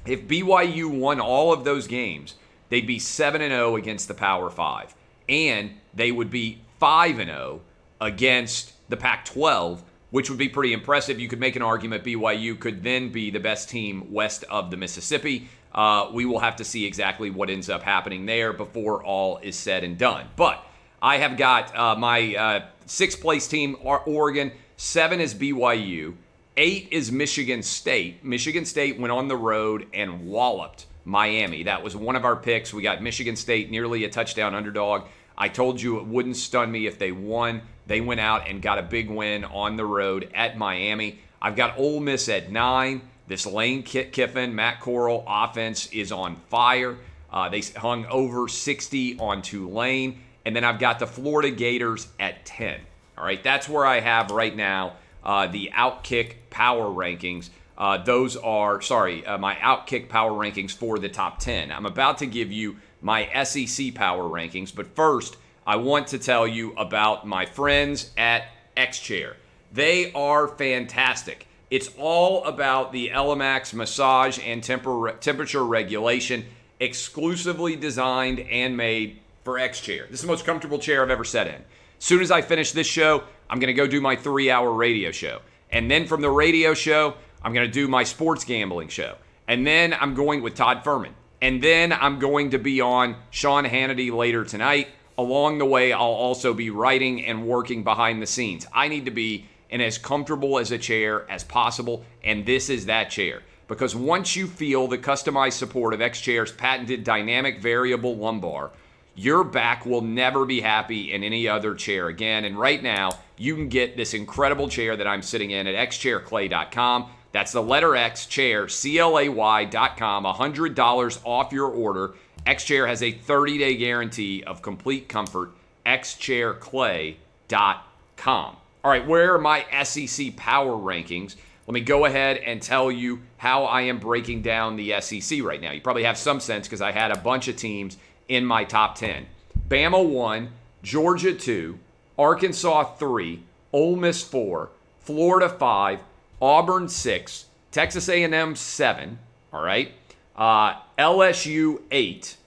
If 0.05 0.27
BYU 0.27 0.89
won 0.89 1.21
all 1.21 1.53
of 1.53 1.63
those 1.63 1.87
games, 1.87 2.35
they'd 2.67 2.85
be 2.85 2.99
7 2.99 3.39
0 3.39 3.77
against 3.77 4.09
the 4.09 4.13
Power 4.13 4.49
5. 4.49 4.93
And 5.29 5.71
they 5.93 6.11
would 6.11 6.31
be 6.31 6.59
5 6.81 7.15
0 7.15 7.61
against 8.01 8.73
the 8.89 8.97
Pac 8.97 9.23
12, 9.23 9.83
which 10.11 10.29
would 10.29 10.39
be 10.39 10.49
pretty 10.49 10.73
impressive. 10.73 11.19
You 11.19 11.27
could 11.27 11.39
make 11.39 11.55
an 11.55 11.61
argument 11.61 12.03
BYU 12.03 12.59
could 12.59 12.83
then 12.83 13.11
be 13.11 13.29
the 13.29 13.39
best 13.39 13.69
team 13.69 14.11
west 14.11 14.43
of 14.49 14.71
the 14.71 14.77
Mississippi. 14.77 15.49
Uh, 15.73 16.09
we 16.13 16.25
will 16.25 16.39
have 16.39 16.55
to 16.55 16.63
see 16.63 16.85
exactly 16.85 17.29
what 17.29 17.49
ends 17.49 17.69
up 17.69 17.83
happening 17.83 18.25
there 18.25 18.53
before 18.53 19.03
all 19.03 19.37
is 19.37 19.55
said 19.55 19.83
and 19.83 19.97
done. 19.97 20.27
But 20.35 20.63
I 21.01 21.17
have 21.17 21.37
got 21.37 21.75
uh, 21.75 21.95
my 21.95 22.35
uh, 22.35 22.65
sixth 22.85 23.21
place 23.21 23.47
team, 23.47 23.75
Oregon. 23.83 24.51
Seven 24.77 25.19
is 25.19 25.33
BYU. 25.35 26.15
Eight 26.55 26.87
is 26.89 27.11
Michigan 27.11 27.61
State. 27.61 28.23
Michigan 28.23 28.65
State 28.65 28.99
went 28.99 29.11
on 29.11 29.27
the 29.27 29.35
road 29.35 29.87
and 29.93 30.27
walloped 30.27 30.87
Miami. 31.05 31.63
That 31.63 31.83
was 31.83 31.95
one 31.95 32.15
of 32.15 32.25
our 32.25 32.35
picks. 32.35 32.73
We 32.73 32.81
got 32.81 33.03
Michigan 33.03 33.35
State 33.35 33.69
nearly 33.69 34.03
a 34.05 34.09
touchdown 34.09 34.55
underdog. 34.55 35.07
I 35.37 35.49
told 35.49 35.79
you 35.79 35.97
it 35.99 36.07
wouldn't 36.07 36.35
stun 36.35 36.71
me 36.71 36.87
if 36.87 36.97
they 36.97 37.11
won. 37.11 37.61
They 37.87 38.01
went 38.01 38.19
out 38.19 38.47
and 38.47 38.61
got 38.61 38.77
a 38.77 38.83
big 38.83 39.09
win 39.09 39.45
on 39.45 39.77
the 39.77 39.85
road 39.85 40.29
at 40.33 40.57
Miami. 40.57 41.19
I've 41.41 41.55
got 41.55 41.77
Ole 41.79 41.99
Miss 41.99 42.29
at 42.29 42.51
nine. 42.51 43.01
This 43.27 43.45
Lane 43.45 43.83
Kiffin, 43.83 44.55
Matt 44.55 44.79
Corral 44.79 45.23
offense 45.27 45.87
is 45.87 46.11
on 46.11 46.37
fire. 46.49 46.97
Uh, 47.31 47.49
they 47.49 47.61
hung 47.61 48.05
over 48.05 48.47
60 48.47 49.19
on 49.19 49.41
Tulane. 49.41 50.21
And 50.45 50.55
then 50.55 50.63
I've 50.63 50.79
got 50.79 50.99
the 50.99 51.07
Florida 51.07 51.51
Gators 51.51 52.07
at 52.19 52.45
10. 52.45 52.79
All 53.17 53.25
right, 53.25 53.43
that's 53.43 53.67
where 53.67 53.85
I 53.85 53.99
have 53.99 54.31
right 54.31 54.55
now 54.55 54.93
uh, 55.23 55.47
the 55.47 55.71
Outkick 55.75 56.35
power 56.49 56.85
rankings. 56.85 57.49
Uh, 57.77 57.97
those 57.97 58.37
are, 58.37 58.81
sorry, 58.81 59.25
uh, 59.25 59.37
my 59.37 59.55
Outkick 59.55 60.07
power 60.07 60.31
rankings 60.31 60.71
for 60.71 60.97
the 60.97 61.09
top 61.09 61.39
10. 61.39 61.71
I'm 61.71 61.85
about 61.85 62.19
to 62.19 62.25
give 62.25 62.51
you 62.51 62.77
my 63.01 63.43
SEC 63.43 63.93
power 63.93 64.23
rankings, 64.23 64.73
but 64.73 64.95
first, 64.95 65.37
I 65.67 65.75
want 65.75 66.07
to 66.07 66.17
tell 66.17 66.47
you 66.47 66.71
about 66.77 67.27
my 67.27 67.45
friends 67.45 68.11
at 68.17 68.45
XChair. 68.77 69.33
They 69.73 70.13
are 70.13 70.47
fantastic. 70.47 71.45
It's 71.69 71.89
all 71.97 72.45
about 72.45 72.93
the 72.93 73.09
ELEMAX 73.09 73.73
massage 73.73 74.39
and 74.41 74.63
temper- 74.63 75.17
temperature 75.19 75.65
regulation, 75.65 76.45
exclusively 76.79 77.75
designed 77.75 78.39
and 78.39 78.77
made 78.77 79.19
for 79.43 79.55
XChair. 79.55 80.09
This 80.09 80.19
is 80.19 80.21
the 80.21 80.27
most 80.27 80.45
comfortable 80.45 80.79
chair 80.79 81.03
I've 81.03 81.09
ever 81.09 81.25
sat 81.25 81.47
in. 81.47 81.55
As 81.55 81.63
soon 81.99 82.21
as 82.21 82.31
I 82.31 82.41
finish 82.41 82.71
this 82.71 82.87
show, 82.87 83.25
I'm 83.49 83.59
going 83.59 83.67
to 83.67 83.73
go 83.73 83.87
do 83.87 83.99
my 83.99 84.15
three 84.15 84.49
hour 84.49 84.71
radio 84.71 85.11
show. 85.11 85.41
And 85.69 85.91
then 85.91 86.07
from 86.07 86.21
the 86.21 86.31
radio 86.31 86.73
show, 86.75 87.15
I'm 87.43 87.53
going 87.53 87.67
to 87.67 87.73
do 87.73 87.89
my 87.89 88.05
sports 88.05 88.45
gambling 88.45 88.87
show. 88.87 89.15
And 89.49 89.67
then 89.67 89.93
I'm 89.93 90.13
going 90.13 90.41
with 90.41 90.55
Todd 90.55 90.85
Fuhrman. 90.85 91.11
And 91.41 91.61
then 91.61 91.91
I'm 91.91 92.19
going 92.19 92.51
to 92.51 92.57
be 92.57 92.79
on 92.79 93.17
Sean 93.31 93.65
Hannity 93.65 94.15
later 94.15 94.45
tonight. 94.45 94.87
Along 95.17 95.57
the 95.57 95.65
way, 95.65 95.91
I'll 95.91 96.01
also 96.01 96.53
be 96.53 96.69
writing 96.69 97.25
and 97.25 97.47
working 97.47 97.83
behind 97.83 98.21
the 98.21 98.27
scenes. 98.27 98.67
I 98.73 98.87
need 98.87 99.05
to 99.05 99.11
be 99.11 99.45
in 99.69 99.81
as 99.81 99.97
comfortable 99.97 100.59
as 100.59 100.71
a 100.71 100.77
chair 100.77 101.29
as 101.29 101.43
possible, 101.43 102.05
and 102.23 102.45
this 102.45 102.69
is 102.69 102.85
that 102.85 103.09
chair. 103.09 103.41
Because 103.67 103.95
once 103.95 104.35
you 104.35 104.47
feel 104.47 104.87
the 104.87 104.97
customized 104.97 105.53
support 105.53 105.93
of 105.93 106.01
X 106.01 106.21
Chair's 106.21 106.51
patented 106.51 107.03
dynamic 107.03 107.61
variable 107.61 108.15
lumbar, 108.15 108.71
your 109.15 109.43
back 109.43 109.85
will 109.85 110.01
never 110.01 110.45
be 110.45 110.61
happy 110.61 111.11
in 111.11 111.23
any 111.23 111.47
other 111.47 111.73
chair 111.73 112.07
again. 112.07 112.45
And 112.45 112.57
right 112.57 112.81
now, 112.81 113.09
you 113.35 113.55
can 113.55 113.67
get 113.67 113.97
this 113.97 114.13
incredible 114.13 114.69
chair 114.69 114.95
that 114.95 115.07
I'm 115.07 115.23
sitting 115.23 115.51
in 115.51 115.65
at 115.65 115.89
xchairclay.com. 115.89 117.09
That's 117.31 117.51
the 117.51 117.61
letter 117.61 117.95
X 117.95 118.27
chair, 118.27 118.69
C 118.69 118.99
L 118.99 119.19
A 119.19 119.27
Y.com, 119.27 120.23
$100 120.23 121.19
off 121.25 121.51
your 121.51 121.67
order. 121.67 122.13
X 122.47 122.63
Chair 122.63 122.87
has 122.87 123.03
a 123.03 123.11
30 123.11 123.57
day 123.57 123.75
guarantee 123.75 124.41
of 124.43 124.61
complete 124.61 125.09
comfort. 125.09 125.51
xchairclay.com. 125.85 128.55
All 128.83 128.91
right, 128.91 129.05
where 129.05 129.35
are 129.35 129.39
my 129.39 129.65
SEC 129.83 130.35
power 130.37 130.71
rankings? 130.71 131.35
Let 131.67 131.73
me 131.73 131.81
go 131.81 132.05
ahead 132.05 132.37
and 132.37 132.61
tell 132.61 132.89
you 132.89 133.19
how 133.35 133.65
I 133.65 133.81
am 133.81 133.99
breaking 133.99 134.43
down 134.43 134.77
the 134.77 135.01
SEC 135.01 135.43
right 135.43 135.59
now. 135.59 135.71
You 135.71 135.81
probably 135.81 136.05
have 136.05 136.17
some 136.17 136.39
sense 136.39 136.67
because 136.67 136.79
I 136.79 136.93
had 136.93 137.11
a 137.11 137.17
bunch 137.17 137.49
of 137.49 137.57
teams 137.57 137.97
in 138.29 138.45
my 138.45 138.63
top 138.63 138.95
10. 138.95 139.25
Bama 139.67 140.07
1, 140.07 140.49
Georgia 140.81 141.33
2, 141.33 141.77
Arkansas 142.17 142.93
3, 142.93 143.43
Ole 143.73 143.97
Miss 143.97 144.23
4, 144.23 144.69
Florida 145.01 145.49
5, 145.49 145.99
Auburn 146.41 146.87
6, 146.87 147.45
Texas 147.71 148.07
A&M 148.07 148.55
7, 148.55 149.19
all 149.51 149.63
right? 149.63 149.91
Uh, 150.37 150.75
LSU 150.97 151.81
8. 151.91 152.37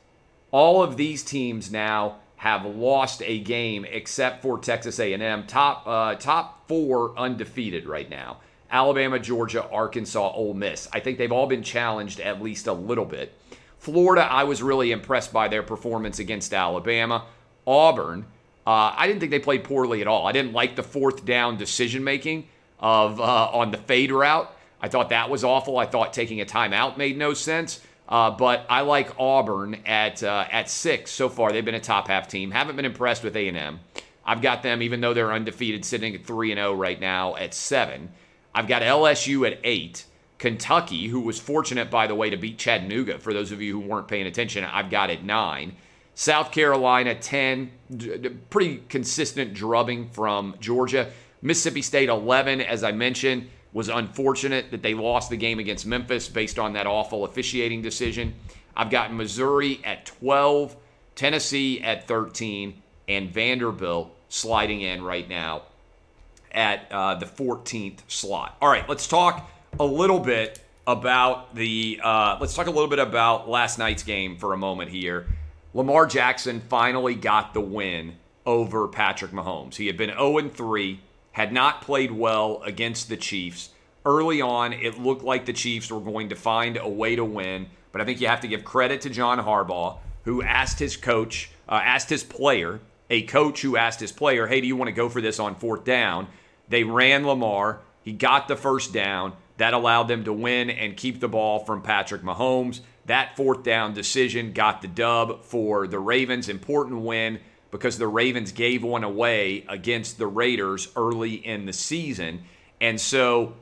All 0.53 0.83
of 0.83 0.97
these 0.97 1.23
teams 1.23 1.71
now 1.71 2.17
have 2.37 2.65
lost 2.65 3.23
a 3.25 3.39
game 3.41 3.85
except 3.85 4.43
for 4.43 4.59
Texas 4.59 4.99
A&M. 4.99 5.47
Top 5.47 5.87
uh, 5.87 6.15
top 6.15 6.67
4 6.69 7.19
undefeated 7.19 7.87
right 7.87 8.09
now. 8.09 8.39
Alabama, 8.71 9.19
Georgia, 9.19 9.69
Arkansas, 9.69 10.33
Ole 10.33 10.55
Miss. 10.55 10.89
I 10.93 11.01
think 11.01 11.19
they've 11.19 11.33
all 11.33 11.47
been 11.47 11.63
challenged 11.63 12.21
at 12.21 12.41
least 12.41 12.67
a 12.67 12.73
little 12.73 13.05
bit. 13.05 13.35
Florida, 13.79 14.23
I 14.23 14.45
was 14.45 14.63
really 14.63 14.93
impressed 14.93 15.33
by 15.33 15.49
their 15.49 15.63
performance 15.63 16.19
against 16.19 16.55
Alabama. 16.55 17.27
Auburn, 17.67 18.25
uh, 18.67 18.95
I 18.97 19.07
didn't 19.07 19.21
think 19.21 19.31
they 19.31 19.41
played 19.41 19.65
poorly 19.65 20.01
at 20.01 20.07
all. 20.07 20.27
I 20.27 20.33
didn't 20.33 20.53
like 20.53 20.77
the 20.77 20.83
fourth 20.83 21.25
down 21.25 21.57
decision 21.57 22.05
making 22.05 22.47
of 22.79 23.21
uh, 23.21 23.51
on 23.53 23.71
the 23.71 23.79
fade 23.79 24.13
route. 24.13 24.55
I 24.81 24.89
thought 24.89 25.11
that 25.11 25.31
was 25.31 25.45
awful. 25.45 25.79
I 25.79 25.87
thought 25.87 26.13
taking 26.13 26.41
a 26.41 26.45
timeout 26.45 26.97
made 26.97 27.19
no 27.19 27.35
sense. 27.35 27.81
Uh, 28.09 28.31
but 28.31 28.67
I 28.69 28.81
like 28.81 29.13
Auburn 29.21 29.83
at 29.87 30.23
uh, 30.23 30.45
at 30.51 30.69
six 30.69 31.13
so 31.13 31.29
far. 31.29 31.53
They've 31.53 31.65
been 31.65 31.77
a 31.77 31.81
top 31.81 32.09
half 32.09 32.27
team. 32.27 32.51
Haven't 32.51 32.77
been 32.77 32.85
impressed 32.85 33.23
with 33.23 33.37
A 33.37 33.47
and 33.47 33.57
M. 33.57 33.81
I've 34.25 34.43
got 34.43 34.63
them, 34.63 34.83
even 34.83 35.01
though 35.01 35.15
they're 35.15 35.33
undefeated, 35.33 35.85
sitting 35.85 36.15
at 36.15 36.25
three 36.25 36.51
and 36.51 36.59
zero 36.59 36.71
oh 36.71 36.75
right 36.75 37.01
now 37.01 37.37
at 37.37 37.55
seven. 37.55 38.11
I've 38.55 38.67
got 38.67 38.83
LSU 38.83 39.47
at 39.51 39.61
eight. 39.65 40.07
Kentucky, 40.39 41.09
who 41.09 41.21
was 41.21 41.39
fortunate, 41.39 41.91
by 41.91 42.07
the 42.07 42.15
way, 42.15 42.31
to 42.31 42.37
beat 42.37 42.57
Chattanooga, 42.57 43.19
for 43.19 43.35
those 43.35 43.53
of 43.53 43.61
you 43.61 43.73
who 43.73 43.87
weren't 43.87 44.09
paying 44.09 44.27
attention, 44.27 44.65
I've 44.65 44.89
got 44.89 45.11
at 45.11 45.23
nine. 45.23 45.77
South 46.15 46.51
Carolina, 46.51 47.15
10. 47.15 47.71
Pretty 48.49 48.83
consistent 48.89 49.53
drubbing 49.53 50.09
from 50.11 50.55
Georgia. 50.59 51.11
Mississippi 51.43 51.83
State, 51.83 52.09
11, 52.09 52.63
as 52.63 52.83
I 52.83 52.93
mentioned, 52.93 53.51
was 53.73 53.89
unfortunate 53.89 54.71
that 54.71 54.83
they 54.83 54.95
lost 54.95 55.31
the 55.31 55.37
game 55.37 55.59
against 55.59 55.87
Memphis 55.87 56.29
based 56.29 56.59
on 56.59 56.73
that 56.73 56.87
awful 56.87 57.25
officiating 57.25 57.83
decision. 57.83 58.35
I've 58.77 58.91
got 58.91 59.13
Missouri 59.13 59.81
at 59.85 60.07
12, 60.07 60.77
Tennessee 61.15 61.81
at 61.81 62.09
13, 62.09 62.83
and 63.09 63.31
Vanderbilt 63.31 64.15
sliding 64.29 64.81
in 64.81 65.03
right 65.03 65.29
now 65.29 65.63
at 66.53 66.91
uh, 66.91 67.15
the 67.15 67.27
14th 67.27 68.01
slot. 68.09 68.57
All 68.61 68.69
right, 68.69 68.89
let's 68.89 69.07
talk 69.07 69.51
a 69.79 69.85
little 69.85 70.21
bit 70.21 70.61
about 70.87 71.55
the. 71.55 72.01
Uh, 72.03 72.39
let's 72.41 72.55
talk 72.55 72.67
a 72.67 72.71
little 72.71 72.89
bit 72.89 72.99
about 72.99 73.49
last 73.49 73.79
night's 73.79 74.03
game 74.03 74.37
for 74.37 74.53
a 74.53 74.57
moment 74.57 74.91
here. 74.91 75.27
Lamar 75.75 76.07
Jackson 76.07 76.61
finally 76.69 77.15
got 77.15 77.55
the 77.55 77.61
win 77.61 78.17
over 78.45 78.89
Patrick 78.89 79.31
Mahomes. 79.31 79.77
He 79.77 79.87
had 79.87 79.97
been 79.97 80.11
0 80.11 80.49
3, 80.49 81.01
had 81.33 81.53
not 81.53 81.83
played 81.83 82.11
well 82.11 82.63
against 82.65 83.09
the 83.09 83.17
Chiefs. 83.17 83.71
Early 84.05 84.41
on, 84.41 84.73
it 84.73 84.99
looked 84.99 85.23
like 85.23 85.47
the 85.47 85.53
Chiefs 85.53 85.91
were 85.91 86.01
going 86.01 86.31
to 86.31 86.37
find 86.37 86.77
a 86.77 86.89
way 86.89 87.17
to 87.17 87.25
win, 87.25 87.67
but 87.93 88.01
I 88.01 88.05
think 88.05 88.21
you 88.21 88.29
have 88.29 88.41
to 88.41 88.49
give 88.49 88.65
credit 88.65 89.03
to 89.03 89.11
John 89.11 89.39
Harbaugh, 89.39 89.99
who 90.25 90.43
asked 90.43 90.79
his 90.79 90.97
coach, 90.97 91.51
uh, 91.69 91.81
asked 91.85 92.11
his 92.11 92.25
player, 92.25 92.81
a 93.11 93.23
coach 93.23 93.63
who 93.63 93.77
asked 93.77 94.01
his 94.01 94.13
player, 94.13 94.47
hey, 94.47 94.61
do 94.61 94.67
you 94.67 94.77
want 94.77 94.89
to 94.89 94.93
go 94.93 95.09
for 95.09 95.21
this 95.21 95.41
on 95.41 95.57
fourth 95.57 95.85
down? 95.85 96.29
They 96.69 96.85
ran 96.85 97.27
Lamar. 97.27 97.81
He 98.03 98.13
got 98.13 98.49
the 98.49 98.57
first 98.57 98.93
down. 98.93 99.35
That 99.57 99.75
allowed 99.75 100.05
them 100.05 100.25
to 100.25 100.33
win 100.33 100.71
and 100.71 100.97
keep 100.97 101.21
the 101.21 101.29
ball 101.29 101.59
from 101.59 101.83
Patrick 101.83 102.23
Mahomes. 102.23 102.81
That 103.07 103.37
fourth 103.37 103.65
down 103.65 103.93
decision 103.93 104.53
got 104.53 104.81
the 104.81 104.89
dub 104.89 105.43
for 105.43 105.87
the 105.87 105.99
Ravens. 105.99 106.49
Important 106.49 107.01
win 107.01 107.41
because 107.71 107.99
the 107.99 108.09
Ravens 108.09 108.53
gave 108.53 108.83
one 108.83 109.05
away 109.05 109.65
against 109.69 110.19
the 110.19 110.27
Raiders 110.27 110.89
early 110.97 111.35
in 111.35 111.67
the 111.67 111.73
season. 111.73 112.43
And 112.81 113.01
so, 113.01 113.55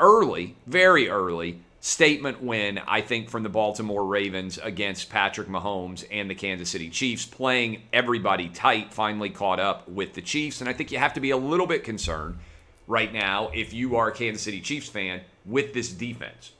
early, 0.00 0.56
very 0.66 1.08
early, 1.08 1.60
statement 1.80 2.42
win, 2.42 2.78
I 2.86 3.00
think, 3.00 3.28
from 3.28 3.42
the 3.42 3.48
Baltimore 3.48 4.06
Ravens 4.06 4.58
against 4.62 5.10
Patrick 5.10 5.48
Mahomes 5.48 6.04
and 6.10 6.30
the 6.30 6.34
Kansas 6.34 6.70
City 6.70 6.88
Chiefs, 6.88 7.26
playing 7.26 7.82
everybody 7.92 8.48
tight, 8.48 8.92
finally 8.92 9.30
caught 9.30 9.60
up 9.60 9.88
with 9.88 10.14
the 10.14 10.22
Chiefs. 10.22 10.60
And 10.60 10.70
I 10.70 10.72
think 10.72 10.92
you 10.92 10.98
have 10.98 11.14
to 11.14 11.20
be 11.20 11.30
a 11.30 11.36
little 11.36 11.66
bit 11.66 11.84
concerned 11.84 12.38
right 12.86 13.12
now 13.12 13.50
if 13.52 13.72
you 13.72 13.96
are 13.96 14.08
a 14.08 14.12
Kansas 14.12 14.42
City 14.42 14.60
Chiefs 14.60 14.88
fan 14.88 15.22
with 15.44 15.74
this 15.74 15.90
defense. 15.90 16.52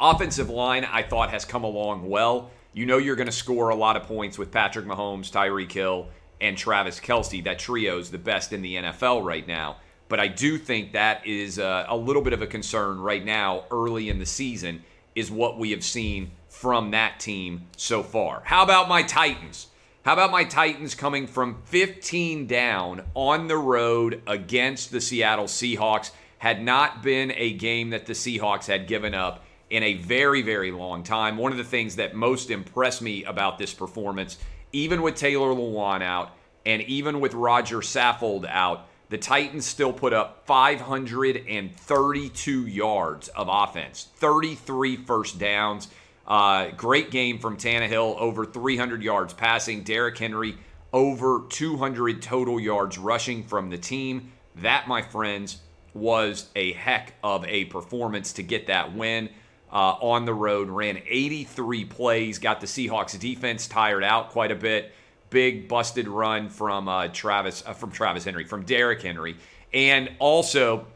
Offensive 0.00 0.50
line, 0.50 0.84
I 0.84 1.02
thought, 1.02 1.30
has 1.30 1.44
come 1.44 1.64
along 1.64 2.08
well. 2.08 2.50
You 2.74 2.86
know 2.86 2.98
you're 2.98 3.14
going 3.14 3.26
to 3.26 3.32
score 3.32 3.68
a 3.70 3.76
lot 3.76 3.96
of 3.96 4.02
points 4.02 4.36
with 4.36 4.50
Patrick 4.50 4.84
Mahomes, 4.84 5.30
Tyreek 5.30 5.70
Hill, 5.70 6.08
and 6.40 6.58
Travis 6.58 6.98
Kelce. 6.98 7.44
That 7.44 7.60
trio 7.60 8.00
is 8.00 8.10
the 8.10 8.18
best 8.18 8.52
in 8.52 8.62
the 8.62 8.74
NFL 8.74 9.24
right 9.24 9.46
now. 9.46 9.76
But 10.08 10.18
I 10.18 10.26
do 10.26 10.58
think 10.58 10.92
that 10.92 11.24
is 11.24 11.58
a, 11.58 11.86
a 11.88 11.96
little 11.96 12.20
bit 12.20 12.32
of 12.32 12.42
a 12.42 12.48
concern 12.48 12.98
right 12.98 13.24
now, 13.24 13.64
early 13.70 14.08
in 14.08 14.18
the 14.18 14.26
season, 14.26 14.82
is 15.14 15.30
what 15.30 15.56
we 15.56 15.70
have 15.70 15.84
seen 15.84 16.32
from 16.48 16.90
that 16.90 17.20
team 17.20 17.62
so 17.76 18.02
far. 18.02 18.42
How 18.44 18.64
about 18.64 18.88
my 18.88 19.04
Titans? 19.04 19.68
How 20.04 20.14
about 20.14 20.32
my 20.32 20.42
Titans 20.42 20.96
coming 20.96 21.28
from 21.28 21.62
15 21.66 22.48
down 22.48 23.02
on 23.14 23.46
the 23.46 23.56
road 23.56 24.20
against 24.26 24.90
the 24.90 25.00
Seattle 25.00 25.46
Seahawks? 25.46 26.10
Had 26.38 26.60
not 26.60 27.04
been 27.04 27.32
a 27.36 27.52
game 27.52 27.90
that 27.90 28.06
the 28.06 28.12
Seahawks 28.12 28.66
had 28.66 28.88
given 28.88 29.14
up 29.14 29.43
in 29.70 29.82
a 29.82 29.94
very, 29.94 30.42
very 30.42 30.70
long 30.70 31.02
time. 31.02 31.36
One 31.36 31.52
of 31.52 31.58
the 31.58 31.64
things 31.64 31.96
that 31.96 32.14
most 32.14 32.50
impressed 32.50 33.02
me 33.02 33.24
about 33.24 33.58
this 33.58 33.74
performance, 33.74 34.38
even 34.72 35.02
with 35.02 35.14
Taylor 35.14 35.54
Lewan 35.54 36.02
out 36.02 36.32
and 36.66 36.82
even 36.82 37.20
with 37.20 37.34
Roger 37.34 37.78
Saffold 37.78 38.46
out, 38.48 38.86
the 39.10 39.18
Titans 39.18 39.66
still 39.66 39.92
put 39.92 40.12
up 40.12 40.46
532 40.46 42.66
yards 42.66 43.28
of 43.28 43.48
offense, 43.50 44.08
33 44.16 44.96
first 44.96 45.38
downs. 45.38 45.88
Uh, 46.26 46.70
great 46.70 47.10
game 47.10 47.38
from 47.38 47.58
Tannehill, 47.58 48.18
over 48.18 48.46
300 48.46 49.02
yards 49.02 49.34
passing. 49.34 49.82
Derrick 49.82 50.16
Henry, 50.16 50.56
over 50.92 51.42
200 51.48 52.22
total 52.22 52.58
yards 52.58 52.96
rushing 52.96 53.44
from 53.44 53.68
the 53.68 53.76
team. 53.76 54.32
That, 54.56 54.88
my 54.88 55.02
friends, 55.02 55.58
was 55.92 56.48
a 56.56 56.72
heck 56.72 57.12
of 57.22 57.44
a 57.44 57.66
performance 57.66 58.32
to 58.32 58.42
get 58.42 58.68
that 58.68 58.94
win 58.94 59.28
uh, 59.74 59.96
on 60.00 60.24
the 60.24 60.32
road. 60.32 60.70
Ran 60.70 61.02
83 61.06 61.84
plays, 61.84 62.38
got 62.38 62.62
the 62.62 62.66
Seahawks 62.66 63.18
defense 63.18 63.66
tired 63.66 64.04
out 64.04 64.30
quite 64.30 64.50
a 64.50 64.56
bit. 64.56 64.94
Big 65.28 65.68
busted 65.68 66.08
run 66.08 66.48
from 66.48 66.88
uh, 66.88 67.08
Travis 67.08 67.62
uh, 67.66 67.74
from 67.74 67.90
Travis 67.90 68.24
Henry, 68.24 68.44
from 68.44 68.64
Derrick 68.64 69.02
Henry, 69.02 69.36
and 69.72 70.10
also 70.20 70.86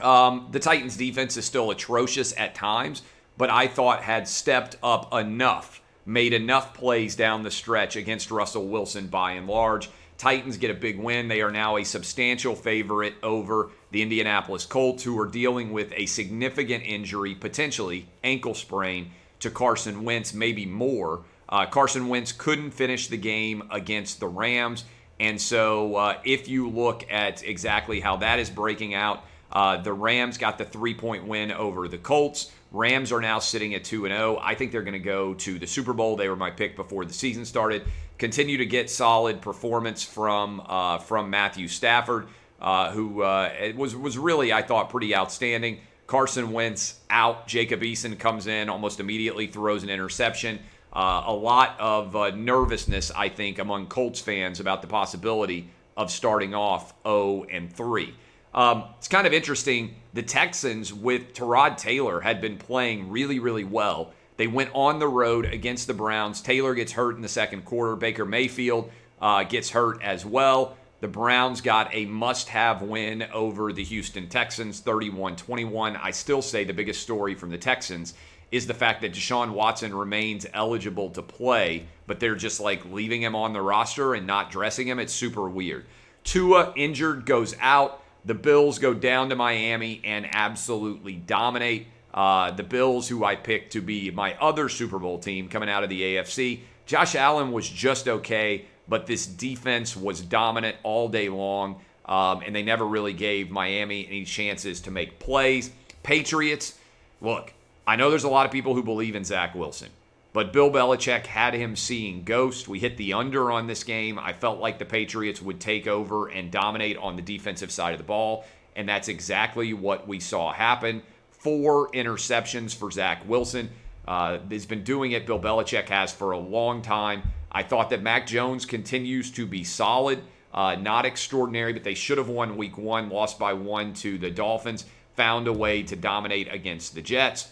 um, 0.00 0.48
the 0.50 0.58
Titans 0.58 0.96
defense 0.96 1.36
is 1.36 1.44
still 1.44 1.70
atrocious 1.70 2.36
at 2.36 2.54
times 2.54 3.02
but 3.36 3.50
I 3.50 3.66
thought 3.66 4.02
had 4.02 4.28
stepped 4.28 4.76
up 4.82 5.12
enough, 5.12 5.80
made 6.04 6.32
enough 6.32 6.74
plays 6.74 7.16
down 7.16 7.42
the 7.42 7.50
stretch 7.50 7.96
against 7.96 8.30
Russell 8.30 8.68
Wilson 8.68 9.06
by 9.08 9.32
and 9.32 9.46
large. 9.46 9.90
Titans 10.22 10.56
get 10.56 10.70
a 10.70 10.74
big 10.74 11.00
win. 11.00 11.26
They 11.26 11.40
are 11.40 11.50
now 11.50 11.78
a 11.78 11.84
substantial 11.84 12.54
favorite 12.54 13.14
over 13.24 13.70
the 13.90 14.02
Indianapolis 14.02 14.64
Colts, 14.64 15.02
who 15.02 15.18
are 15.18 15.26
dealing 15.26 15.72
with 15.72 15.92
a 15.96 16.06
significant 16.06 16.84
injury, 16.86 17.34
potentially 17.34 18.06
ankle 18.22 18.54
sprain, 18.54 19.10
to 19.40 19.50
Carson 19.50 20.04
Wentz, 20.04 20.32
maybe 20.32 20.64
more. 20.64 21.24
Uh, 21.48 21.66
Carson 21.66 22.06
Wentz 22.06 22.30
couldn't 22.30 22.70
finish 22.70 23.08
the 23.08 23.16
game 23.16 23.64
against 23.72 24.20
the 24.20 24.28
Rams, 24.28 24.84
And 25.18 25.40
so 25.40 25.96
uh, 25.96 26.18
if 26.22 26.46
you 26.46 26.68
look 26.68 27.04
at 27.10 27.42
exactly 27.42 27.98
how 27.98 28.18
that 28.18 28.38
is 28.38 28.48
breaking 28.48 28.94
out, 28.94 29.24
uh, 29.50 29.78
the 29.78 29.92
Rams 29.92 30.38
got 30.38 30.56
the 30.56 30.64
three 30.64 30.94
point 30.94 31.26
win 31.26 31.50
over 31.50 31.88
the 31.88 31.98
Colts. 31.98 32.52
Rams 32.70 33.12
are 33.12 33.20
now 33.20 33.38
sitting 33.38 33.74
at 33.74 33.84
2 33.84 34.06
0. 34.06 34.38
I 34.40 34.54
think 34.54 34.72
they're 34.72 34.82
going 34.82 34.92
to 34.92 34.98
go 34.98 35.34
to 35.34 35.58
the 35.58 35.66
Super 35.66 35.92
Bowl. 35.92 36.16
They 36.16 36.28
were 36.28 36.36
my 36.36 36.50
pick 36.50 36.74
before 36.74 37.04
the 37.04 37.12
season 37.12 37.44
started. 37.44 37.84
Continue 38.22 38.58
to 38.58 38.66
get 38.66 38.88
solid 38.88 39.40
performance 39.40 40.04
from 40.04 40.62
uh, 40.64 40.98
from 40.98 41.28
Matthew 41.28 41.66
Stafford, 41.66 42.28
uh, 42.60 42.92
who 42.92 43.20
uh, 43.22 43.72
was 43.74 43.96
was 43.96 44.16
really 44.16 44.52
I 44.52 44.62
thought 44.62 44.90
pretty 44.90 45.12
outstanding. 45.12 45.80
Carson 46.06 46.52
Wentz 46.52 47.00
out. 47.10 47.48
Jacob 47.48 47.80
Eason 47.80 48.16
comes 48.16 48.46
in 48.46 48.68
almost 48.68 49.00
immediately, 49.00 49.48
throws 49.48 49.82
an 49.82 49.90
interception. 49.90 50.60
Uh, 50.92 51.24
a 51.26 51.32
lot 51.32 51.74
of 51.80 52.14
uh, 52.14 52.30
nervousness, 52.30 53.10
I 53.10 53.28
think, 53.28 53.58
among 53.58 53.88
Colts 53.88 54.20
fans 54.20 54.60
about 54.60 54.82
the 54.82 54.88
possibility 54.88 55.70
of 55.96 56.08
starting 56.08 56.54
off 56.54 56.94
0 57.02 57.46
and 57.50 57.72
3. 57.72 58.14
Um, 58.54 58.84
it's 58.98 59.08
kind 59.08 59.26
of 59.26 59.32
interesting. 59.32 59.96
The 60.12 60.22
Texans 60.22 60.94
with 60.94 61.34
Tyrod 61.34 61.76
Taylor 61.76 62.20
had 62.20 62.40
been 62.40 62.56
playing 62.56 63.10
really, 63.10 63.40
really 63.40 63.64
well. 63.64 64.12
They 64.36 64.46
went 64.46 64.70
on 64.74 64.98
the 64.98 65.08
road 65.08 65.46
against 65.46 65.86
the 65.86 65.94
Browns. 65.94 66.40
Taylor 66.40 66.74
gets 66.74 66.92
hurt 66.92 67.16
in 67.16 67.22
the 67.22 67.28
second 67.28 67.64
quarter. 67.64 67.96
Baker 67.96 68.24
Mayfield 68.24 68.90
uh, 69.20 69.44
gets 69.44 69.70
hurt 69.70 70.02
as 70.02 70.24
well. 70.24 70.76
The 71.00 71.08
Browns 71.08 71.60
got 71.60 71.92
a 71.92 72.06
must 72.06 72.48
have 72.50 72.80
win 72.80 73.24
over 73.32 73.72
the 73.72 73.82
Houston 73.82 74.28
Texans, 74.28 74.80
31 74.80 75.36
21. 75.36 75.96
I 75.96 76.12
still 76.12 76.42
say 76.42 76.64
the 76.64 76.72
biggest 76.72 77.02
story 77.02 77.34
from 77.34 77.50
the 77.50 77.58
Texans 77.58 78.14
is 78.52 78.66
the 78.66 78.74
fact 78.74 79.00
that 79.00 79.12
Deshaun 79.12 79.50
Watson 79.50 79.94
remains 79.94 80.46
eligible 80.52 81.10
to 81.10 81.22
play, 81.22 81.86
but 82.06 82.20
they're 82.20 82.36
just 82.36 82.60
like 82.60 82.84
leaving 82.84 83.22
him 83.22 83.34
on 83.34 83.52
the 83.52 83.62
roster 83.62 84.14
and 84.14 84.26
not 84.26 84.50
dressing 84.50 84.86
him. 84.86 84.98
It's 84.98 85.12
super 85.12 85.48
weird. 85.48 85.86
Tua 86.22 86.72
injured 86.76 87.26
goes 87.26 87.56
out. 87.60 88.02
The 88.24 88.34
Bills 88.34 88.78
go 88.78 88.94
down 88.94 89.30
to 89.30 89.36
Miami 89.36 90.00
and 90.04 90.28
absolutely 90.30 91.14
dominate. 91.14 91.88
Uh, 92.12 92.50
the 92.50 92.62
Bills, 92.62 93.08
who 93.08 93.24
I 93.24 93.36
picked 93.36 93.72
to 93.72 93.80
be 93.80 94.10
my 94.10 94.34
other 94.38 94.68
Super 94.68 94.98
Bowl 94.98 95.18
team 95.18 95.48
coming 95.48 95.70
out 95.70 95.82
of 95.82 95.88
the 95.88 96.02
AFC. 96.02 96.60
Josh 96.84 97.14
Allen 97.14 97.52
was 97.52 97.68
just 97.68 98.08
okay 98.08 98.66
but 98.88 99.06
this 99.06 99.26
defense 99.26 99.96
was 99.96 100.20
dominant 100.20 100.76
all 100.82 101.08
day 101.08 101.28
long, 101.28 101.80
um, 102.06 102.42
and 102.44 102.54
they 102.54 102.62
never 102.62 102.86
really 102.86 103.12
gave 103.12 103.50
Miami 103.50 104.06
any 104.06 104.24
chances 104.24 104.80
to 104.82 104.90
make 104.90 105.18
plays. 105.18 105.70
Patriots, 106.02 106.78
look, 107.20 107.52
I 107.86 107.96
know 107.96 108.10
there's 108.10 108.24
a 108.24 108.28
lot 108.28 108.46
of 108.46 108.52
people 108.52 108.74
who 108.74 108.82
believe 108.82 109.14
in 109.14 109.24
Zach 109.24 109.54
Wilson, 109.54 109.88
but 110.32 110.52
Bill 110.52 110.70
Belichick 110.70 111.26
had 111.26 111.54
him 111.54 111.76
seeing 111.76 112.24
ghost. 112.24 112.68
We 112.68 112.80
hit 112.80 112.96
the 112.96 113.12
under 113.12 113.50
on 113.50 113.66
this 113.66 113.84
game. 113.84 114.18
I 114.18 114.32
felt 114.32 114.58
like 114.58 114.78
the 114.78 114.84
Patriots 114.84 115.40
would 115.40 115.60
take 115.60 115.86
over 115.86 116.28
and 116.28 116.50
dominate 116.50 116.96
on 116.96 117.16
the 117.16 117.22
defensive 117.22 117.70
side 117.70 117.92
of 117.92 117.98
the 117.98 118.04
ball, 118.04 118.44
and 118.74 118.88
that's 118.88 119.08
exactly 119.08 119.72
what 119.72 120.08
we 120.08 120.18
saw 120.18 120.52
happen. 120.52 121.02
Four 121.42 121.90
interceptions 121.90 122.72
for 122.72 122.92
Zach 122.92 123.28
Wilson. 123.28 123.68
Uh, 124.06 124.38
he's 124.48 124.64
been 124.64 124.84
doing 124.84 125.10
it, 125.10 125.26
Bill 125.26 125.40
Belichick 125.40 125.88
has 125.88 126.12
for 126.12 126.30
a 126.30 126.38
long 126.38 126.82
time. 126.82 127.24
I 127.50 127.64
thought 127.64 127.90
that 127.90 128.00
Mac 128.00 128.28
Jones 128.28 128.64
continues 128.64 129.28
to 129.32 129.44
be 129.44 129.64
solid, 129.64 130.22
uh, 130.54 130.76
not 130.76 131.04
extraordinary, 131.04 131.72
but 131.72 131.82
they 131.82 131.94
should 131.94 132.18
have 132.18 132.28
won 132.28 132.56
week 132.56 132.78
one, 132.78 133.08
lost 133.08 133.40
by 133.40 133.54
one 133.54 133.92
to 133.94 134.18
the 134.18 134.30
Dolphins, 134.30 134.84
found 135.16 135.48
a 135.48 135.52
way 135.52 135.82
to 135.82 135.96
dominate 135.96 136.46
against 136.52 136.94
the 136.94 137.02
Jets. 137.02 137.50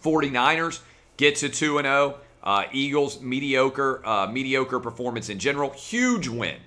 49ers 0.00 0.80
get 1.16 1.34
to 1.36 1.48
2 1.48 1.82
0. 1.82 2.18
Uh, 2.40 2.64
Eagles, 2.70 3.20
mediocre, 3.20 4.00
uh, 4.06 4.28
mediocre 4.28 4.78
performance 4.78 5.28
in 5.28 5.40
general. 5.40 5.70
Huge 5.70 6.28
win. 6.28 6.58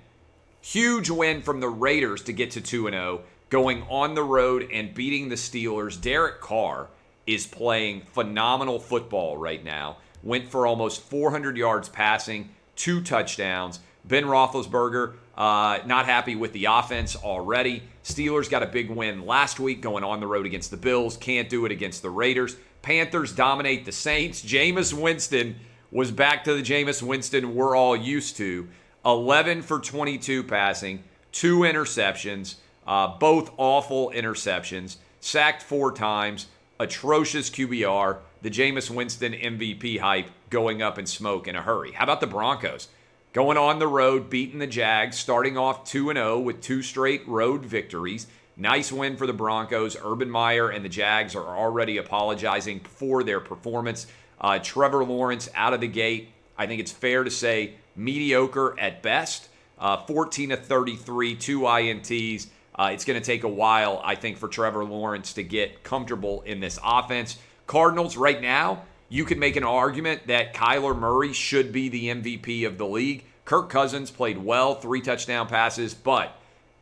Huge 0.60 1.08
win 1.08 1.40
from 1.40 1.60
the 1.60 1.68
Raiders 1.68 2.22
to 2.24 2.34
get 2.34 2.50
to 2.50 2.60
2 2.60 2.90
0, 2.90 3.22
going 3.48 3.82
on 3.88 4.14
the 4.14 4.22
road 4.22 4.68
and 4.72 4.94
beating 4.94 5.28
the 5.28 5.36
Steelers. 5.36 6.00
Derek 6.00 6.40
Carr 6.40 6.88
is 7.26 7.46
playing 7.46 8.02
phenomenal 8.12 8.78
football 8.78 9.36
right 9.36 9.64
now 9.64 9.96
went 10.26 10.48
for 10.48 10.66
almost 10.66 11.02
400 11.02 11.56
yards 11.56 11.88
passing, 11.88 12.50
two 12.74 13.00
touchdowns. 13.00 13.80
Ben 14.04 14.24
Roethlisberger 14.24 15.14
uh, 15.36 15.78
not 15.86 16.06
happy 16.06 16.34
with 16.34 16.52
the 16.52 16.66
offense 16.66 17.16
already. 17.16 17.82
Steelers 18.04 18.50
got 18.50 18.62
a 18.62 18.66
big 18.66 18.90
win 18.90 19.26
last 19.26 19.60
week 19.60 19.80
going 19.80 20.04
on 20.04 20.20
the 20.20 20.26
road 20.26 20.46
against 20.46 20.70
the 20.70 20.76
Bills. 20.76 21.16
Can't 21.16 21.48
do 21.48 21.64
it 21.64 21.72
against 21.72 22.02
the 22.02 22.10
Raiders. 22.10 22.56
Panthers 22.82 23.32
dominate 23.32 23.84
the 23.84 23.92
Saints. 23.92 24.42
Jameis 24.42 24.92
Winston 24.92 25.56
was 25.90 26.10
back 26.10 26.44
to 26.44 26.54
the 26.54 26.62
Jameis 26.62 27.02
Winston 27.02 27.54
we're 27.54 27.76
all 27.76 27.96
used 27.96 28.36
to. 28.36 28.68
11 29.04 29.62
for 29.62 29.78
22 29.78 30.42
passing, 30.44 31.04
two 31.30 31.58
interceptions, 31.60 32.56
uh, 32.86 33.18
both 33.18 33.52
awful 33.56 34.12
interceptions, 34.14 34.96
sacked 35.20 35.62
four 35.62 35.92
times, 35.92 36.46
atrocious 36.78 37.50
QBR 37.50 38.18
the 38.46 38.50
Jameis 38.50 38.90
Winston 38.90 39.32
MVP 39.32 39.98
hype 39.98 40.30
going 40.50 40.80
up 40.80 41.00
in 41.00 41.06
smoke 41.06 41.48
in 41.48 41.56
a 41.56 41.62
hurry. 41.62 41.90
How 41.90 42.04
about 42.04 42.20
the 42.20 42.28
Broncos? 42.28 42.86
Going 43.32 43.56
on 43.56 43.80
the 43.80 43.88
road, 43.88 44.30
beating 44.30 44.60
the 44.60 44.68
Jags, 44.68 45.18
starting 45.18 45.58
off 45.58 45.84
2 45.84 46.12
0 46.12 46.38
with 46.38 46.60
two 46.60 46.80
straight 46.80 47.26
road 47.26 47.64
victories. 47.64 48.28
Nice 48.56 48.92
win 48.92 49.16
for 49.16 49.26
the 49.26 49.32
Broncos. 49.32 49.96
Urban 50.02 50.30
Meyer 50.30 50.70
and 50.70 50.84
the 50.84 50.88
Jags 50.88 51.34
are 51.34 51.56
already 51.56 51.98
apologizing 51.98 52.80
for 52.80 53.24
their 53.24 53.40
performance. 53.40 54.06
Uh, 54.40 54.58
Trevor 54.58 55.04
Lawrence 55.04 55.48
out 55.56 55.74
of 55.74 55.80
the 55.80 55.88
gate, 55.88 56.30
I 56.56 56.66
think 56.66 56.80
it's 56.80 56.92
fair 56.92 57.24
to 57.24 57.30
say 57.30 57.74
mediocre 57.96 58.78
at 58.78 59.02
best. 59.02 59.48
Uh, 59.78 59.96
14 60.06 60.50
to 60.50 60.56
33, 60.56 61.34
two 61.34 61.60
INTs. 61.62 62.46
Uh, 62.78 62.90
it's 62.92 63.04
going 63.04 63.18
to 63.18 63.24
take 63.24 63.44
a 63.44 63.48
while, 63.48 64.00
I 64.04 64.14
think, 64.14 64.36
for 64.36 64.48
Trevor 64.48 64.84
Lawrence 64.84 65.32
to 65.34 65.42
get 65.42 65.82
comfortable 65.82 66.42
in 66.42 66.60
this 66.60 66.78
offense. 66.84 67.38
Cardinals 67.66 68.16
right 68.16 68.40
now, 68.40 68.82
you 69.08 69.24
could 69.24 69.38
make 69.38 69.56
an 69.56 69.64
argument 69.64 70.26
that 70.26 70.54
Kyler 70.54 70.96
Murray 70.96 71.32
should 71.32 71.72
be 71.72 71.88
the 71.88 72.08
MVP 72.08 72.66
of 72.66 72.78
the 72.78 72.86
league. 72.86 73.24
Kirk 73.44 73.70
Cousins 73.70 74.10
played 74.10 74.38
well, 74.38 74.74
three 74.74 75.00
touchdown 75.00 75.46
passes, 75.46 75.94
but 75.94 76.36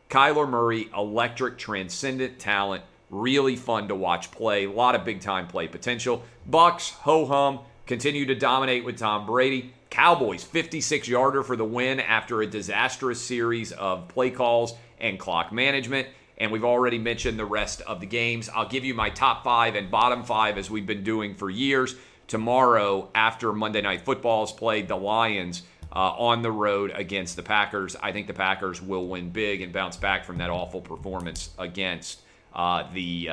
Kyler 0.09 0.49
Murray, 0.49 0.89
electric, 0.95 1.57
transcendent 1.57 2.39
talent, 2.39 2.83
really 3.09 3.55
fun 3.55 3.87
to 3.87 3.95
watch 3.95 4.31
play. 4.31 4.65
A 4.65 4.71
lot 4.71 4.95
of 4.95 5.05
big 5.05 5.21
time 5.21 5.47
play 5.47 5.67
potential. 5.67 6.23
Bucks, 6.45 6.89
ho 6.89 7.25
hum, 7.25 7.59
continue 7.85 8.25
to 8.25 8.35
dominate 8.35 8.83
with 8.83 8.97
Tom 8.97 9.25
Brady. 9.25 9.73
Cowboys, 9.89 10.43
56 10.43 11.07
yarder 11.07 11.43
for 11.43 11.55
the 11.55 11.63
win 11.63 11.99
after 11.99 12.41
a 12.41 12.47
disastrous 12.47 13.21
series 13.21 13.71
of 13.71 14.07
play 14.07 14.29
calls 14.29 14.73
and 14.99 15.19
clock 15.19 15.51
management 15.51 16.07
and 16.37 16.51
we've 16.51 16.65
already 16.65 16.97
mentioned 16.97 17.39
the 17.39 17.45
rest 17.45 17.81
of 17.81 17.99
the 17.99 18.05
games. 18.05 18.49
I'll 18.53 18.67
give 18.67 18.83
you 18.83 18.93
my 18.93 19.09
top 19.09 19.43
five 19.43 19.75
and 19.75 19.89
bottom 19.89 20.23
five 20.23 20.57
as 20.57 20.69
we've 20.69 20.85
been 20.85 21.03
doing 21.03 21.35
for 21.35 21.49
years. 21.49 21.95
Tomorrow, 22.27 23.09
after 23.13 23.53
Monday 23.53 23.81
Night 23.81 24.01
Football 24.01 24.43
is 24.43 24.51
played, 24.51 24.87
the 24.87 24.97
Lions 24.97 25.63
uh, 25.95 26.11
on 26.17 26.41
the 26.41 26.51
road 26.51 26.91
against 26.95 27.35
the 27.35 27.43
Packers. 27.43 27.95
I 28.01 28.11
think 28.11 28.27
the 28.27 28.33
Packers 28.33 28.81
will 28.81 29.07
win 29.07 29.29
big 29.29 29.61
and 29.61 29.71
bounce 29.71 29.95
back 29.95 30.25
from 30.25 30.39
that 30.39 30.49
awful 30.49 30.81
performance 30.81 31.51
against 31.57 32.21
uh, 32.53 32.91
the. 32.93 33.29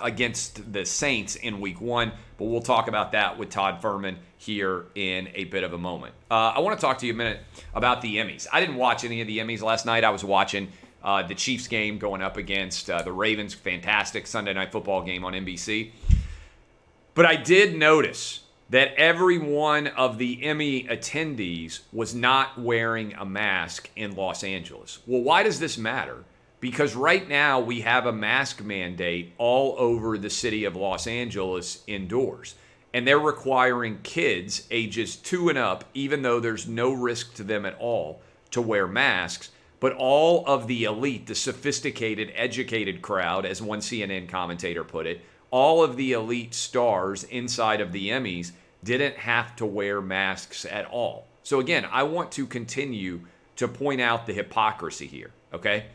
Against 0.00 0.72
the 0.72 0.86
Saints 0.86 1.34
in 1.34 1.60
week 1.60 1.80
one, 1.80 2.12
but 2.36 2.44
we'll 2.44 2.60
talk 2.60 2.86
about 2.86 3.12
that 3.12 3.36
with 3.36 3.50
Todd 3.50 3.82
Fuhrman 3.82 4.16
here 4.36 4.86
in 4.94 5.28
a 5.34 5.44
bit 5.44 5.64
of 5.64 5.72
a 5.72 5.78
moment. 5.78 6.14
Uh, 6.30 6.52
I 6.54 6.60
want 6.60 6.78
to 6.78 6.80
talk 6.80 6.98
to 6.98 7.06
you 7.06 7.12
a 7.12 7.16
minute 7.16 7.40
about 7.74 8.00
the 8.00 8.18
Emmys. 8.18 8.46
I 8.52 8.60
didn't 8.60 8.76
watch 8.76 9.04
any 9.04 9.20
of 9.20 9.26
the 9.26 9.38
Emmys 9.38 9.60
last 9.60 9.86
night. 9.86 10.04
I 10.04 10.10
was 10.10 10.22
watching 10.22 10.68
uh, 11.02 11.24
the 11.24 11.34
Chiefs 11.34 11.66
game 11.66 11.98
going 11.98 12.22
up 12.22 12.36
against 12.36 12.88
uh, 12.88 13.02
the 13.02 13.12
Ravens, 13.12 13.54
fantastic 13.54 14.28
Sunday 14.28 14.52
night 14.54 14.70
football 14.70 15.02
game 15.02 15.24
on 15.24 15.32
NBC. 15.32 15.90
But 17.14 17.26
I 17.26 17.34
did 17.34 17.76
notice 17.76 18.44
that 18.70 18.94
every 18.96 19.38
one 19.38 19.86
of 19.88 20.18
the 20.18 20.44
Emmy 20.44 20.84
attendees 20.84 21.80
was 21.92 22.14
not 22.14 22.60
wearing 22.60 23.14
a 23.14 23.24
mask 23.24 23.90
in 23.96 24.14
Los 24.14 24.44
Angeles. 24.44 24.98
Well, 25.06 25.22
why 25.22 25.42
does 25.42 25.58
this 25.58 25.78
matter? 25.78 26.24
Because 26.60 26.96
right 26.96 27.28
now 27.28 27.60
we 27.60 27.82
have 27.82 28.06
a 28.06 28.12
mask 28.12 28.62
mandate 28.62 29.32
all 29.38 29.76
over 29.78 30.18
the 30.18 30.30
city 30.30 30.64
of 30.64 30.76
Los 30.76 31.06
Angeles 31.06 31.82
indoors. 31.86 32.54
And 32.92 33.06
they're 33.06 33.18
requiring 33.18 34.00
kids 34.02 34.66
ages 34.70 35.16
two 35.16 35.48
and 35.48 35.58
up, 35.58 35.84
even 35.94 36.22
though 36.22 36.40
there's 36.40 36.66
no 36.66 36.92
risk 36.92 37.34
to 37.34 37.44
them 37.44 37.64
at 37.64 37.78
all, 37.78 38.22
to 38.50 38.62
wear 38.62 38.86
masks 38.86 39.50
but 39.80 39.92
all 39.92 40.44
of 40.46 40.66
the 40.66 40.84
elite, 40.84 41.26
the 41.26 41.34
sophisticated, 41.34 42.32
educated 42.34 43.00
crowd, 43.00 43.46
as 43.46 43.62
one 43.62 43.80
CNN 43.80 44.28
commentator 44.28 44.84
put 44.84 45.06
it, 45.06 45.20
all 45.50 45.82
of 45.82 45.96
the 45.96 46.12
elite 46.12 46.52
stars 46.52 47.24
inside 47.24 47.80
of 47.80 47.92
the 47.92 48.08
Emmys 48.08 48.52
didn't 48.82 49.16
have 49.16 49.54
to 49.56 49.66
wear 49.66 50.00
masks 50.00 50.64
at 50.64 50.86
all. 50.86 51.26
So, 51.42 51.60
again, 51.60 51.86
I 51.90 52.02
want 52.02 52.32
to 52.32 52.46
continue 52.46 53.20
to 53.56 53.68
point 53.68 54.00
out 54.00 54.26
the 54.26 54.34
hypocrisy 54.34 55.06
here, 55.06 55.30
okay? 55.54 55.86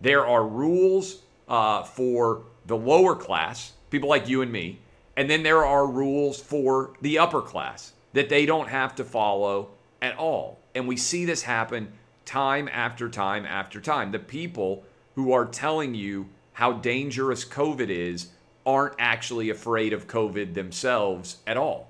There 0.00 0.26
are 0.26 0.46
rules 0.46 1.22
uh, 1.48 1.82
for 1.82 2.42
the 2.66 2.76
lower 2.76 3.14
class, 3.14 3.72
people 3.90 4.08
like 4.08 4.28
you 4.28 4.42
and 4.42 4.50
me, 4.50 4.80
and 5.16 5.28
then 5.28 5.42
there 5.42 5.64
are 5.64 5.86
rules 5.86 6.40
for 6.40 6.94
the 7.00 7.18
upper 7.18 7.42
class 7.42 7.92
that 8.12 8.28
they 8.28 8.46
don't 8.46 8.68
have 8.68 8.94
to 8.96 9.04
follow 9.04 9.70
at 10.00 10.16
all. 10.16 10.58
And 10.74 10.88
we 10.88 10.96
see 10.96 11.24
this 11.24 11.42
happen 11.42 11.92
time 12.24 12.68
after 12.72 13.08
time 13.08 13.44
after 13.44 13.80
time. 13.80 14.12
The 14.12 14.18
people 14.18 14.84
who 15.14 15.32
are 15.32 15.44
telling 15.44 15.94
you 15.94 16.28
how 16.54 16.72
dangerous 16.72 17.44
COVID 17.44 17.88
is 17.88 18.28
aren't 18.64 18.94
actually 18.98 19.50
afraid 19.50 19.92
of 19.92 20.06
COVID 20.06 20.54
themselves 20.54 21.38
at 21.46 21.56
all. 21.56 21.88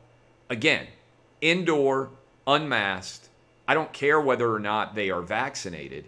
Again, 0.49 0.87
indoor, 1.41 2.11
unmasked. 2.47 3.29
I 3.69 3.75
don't 3.75 3.93
care 3.93 4.21
whether 4.21 4.53
or 4.53 4.59
not 4.59 4.95
they 4.95 5.11
are 5.11 5.23
vaccinated. 5.23 6.07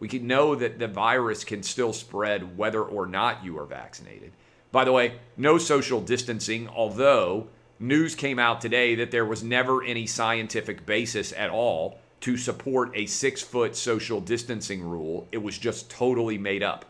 We 0.00 0.08
can 0.08 0.26
know 0.26 0.54
that 0.54 0.78
the 0.78 0.88
virus 0.88 1.44
can 1.44 1.62
still 1.62 1.92
spread 1.92 2.56
whether 2.56 2.82
or 2.82 3.06
not 3.06 3.44
you 3.44 3.58
are 3.58 3.66
vaccinated. 3.66 4.32
By 4.72 4.84
the 4.84 4.92
way, 4.92 5.14
no 5.36 5.56
social 5.56 6.00
distancing, 6.00 6.68
although 6.68 7.48
news 7.78 8.14
came 8.14 8.38
out 8.38 8.60
today 8.60 8.94
that 8.96 9.10
there 9.10 9.24
was 9.24 9.44
never 9.44 9.84
any 9.84 10.06
scientific 10.06 10.84
basis 10.84 11.32
at 11.32 11.50
all 11.50 11.98
to 12.20 12.36
support 12.36 12.90
a 12.94 13.06
six 13.06 13.42
foot 13.42 13.76
social 13.76 14.20
distancing 14.20 14.82
rule. 14.82 15.28
It 15.30 15.38
was 15.38 15.58
just 15.58 15.90
totally 15.90 16.38
made 16.38 16.62
up. 16.62 16.86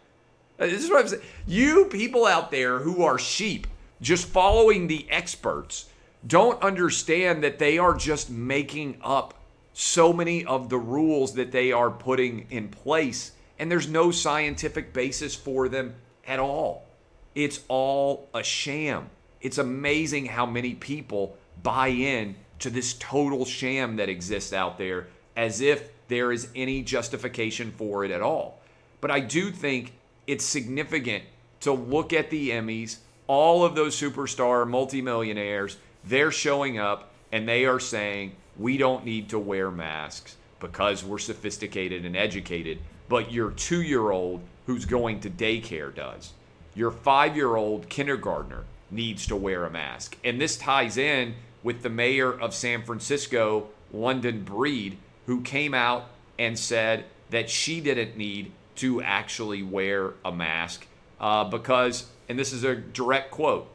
Uh, 0.58 0.66
this 0.66 0.84
is 0.84 0.90
what 0.90 1.00
I'm 1.00 1.08
saying. 1.08 1.22
You 1.46 1.86
people 1.86 2.24
out 2.24 2.50
there 2.50 2.78
who 2.78 3.02
are 3.02 3.18
sheep, 3.18 3.66
just 4.00 4.26
following 4.26 4.86
the 4.86 5.06
experts, 5.10 5.86
don't 6.26 6.62
understand 6.62 7.42
that 7.44 7.58
they 7.58 7.78
are 7.78 7.94
just 7.94 8.30
making 8.30 8.96
up 9.02 9.34
so 9.74 10.12
many 10.12 10.44
of 10.44 10.68
the 10.70 10.78
rules 10.78 11.34
that 11.34 11.52
they 11.52 11.72
are 11.72 11.90
putting 11.90 12.46
in 12.50 12.68
place, 12.68 13.32
and 13.58 13.70
there's 13.70 13.88
no 13.88 14.10
scientific 14.10 14.92
basis 14.92 15.34
for 15.34 15.68
them 15.68 15.94
at 16.26 16.38
all. 16.38 16.86
It's 17.34 17.60
all 17.68 18.28
a 18.32 18.42
sham. 18.42 19.10
It's 19.40 19.58
amazing 19.58 20.26
how 20.26 20.46
many 20.46 20.74
people 20.74 21.36
buy 21.62 21.88
in 21.88 22.36
to 22.60 22.70
this 22.70 22.94
total 22.94 23.44
sham 23.44 23.96
that 23.96 24.08
exists 24.08 24.52
out 24.52 24.78
there 24.78 25.08
as 25.36 25.60
if 25.60 25.90
there 26.08 26.32
is 26.32 26.48
any 26.54 26.82
justification 26.82 27.72
for 27.72 28.04
it 28.04 28.10
at 28.10 28.22
all. 28.22 28.60
But 29.00 29.10
I 29.10 29.20
do 29.20 29.50
think 29.50 29.92
it's 30.26 30.44
significant 30.44 31.24
to 31.60 31.72
look 31.72 32.12
at 32.12 32.30
the 32.30 32.50
Emmys, 32.50 32.98
all 33.26 33.64
of 33.64 33.74
those 33.74 33.98
superstar 34.00 34.68
multimillionaires, 34.68 35.78
they're 36.04 36.30
showing 36.30 36.78
up 36.78 37.10
and 37.34 37.48
they 37.48 37.64
are 37.64 37.80
saying, 37.80 38.30
we 38.56 38.76
don't 38.76 39.04
need 39.04 39.28
to 39.28 39.40
wear 39.40 39.68
masks 39.68 40.36
because 40.60 41.02
we're 41.02 41.18
sophisticated 41.18 42.04
and 42.04 42.16
educated, 42.16 42.78
but 43.08 43.32
your 43.32 43.50
two 43.50 43.82
year 43.82 44.12
old 44.12 44.40
who's 44.66 44.84
going 44.84 45.18
to 45.18 45.28
daycare 45.28 45.92
does. 45.92 46.32
Your 46.76 46.92
five 46.92 47.34
year 47.34 47.56
old 47.56 47.88
kindergartner 47.88 48.62
needs 48.88 49.26
to 49.26 49.34
wear 49.34 49.64
a 49.64 49.70
mask. 49.70 50.16
And 50.22 50.40
this 50.40 50.56
ties 50.56 50.96
in 50.96 51.34
with 51.64 51.82
the 51.82 51.90
mayor 51.90 52.32
of 52.32 52.54
San 52.54 52.84
Francisco, 52.84 53.66
London 53.92 54.44
Breed, 54.44 54.96
who 55.26 55.40
came 55.40 55.74
out 55.74 56.10
and 56.38 56.56
said 56.56 57.04
that 57.30 57.50
she 57.50 57.80
didn't 57.80 58.16
need 58.16 58.52
to 58.76 59.02
actually 59.02 59.64
wear 59.64 60.12
a 60.24 60.30
mask 60.30 60.86
uh, 61.18 61.42
because, 61.42 62.06
and 62.28 62.38
this 62.38 62.52
is 62.52 62.62
a 62.62 62.76
direct 62.76 63.32
quote 63.32 63.68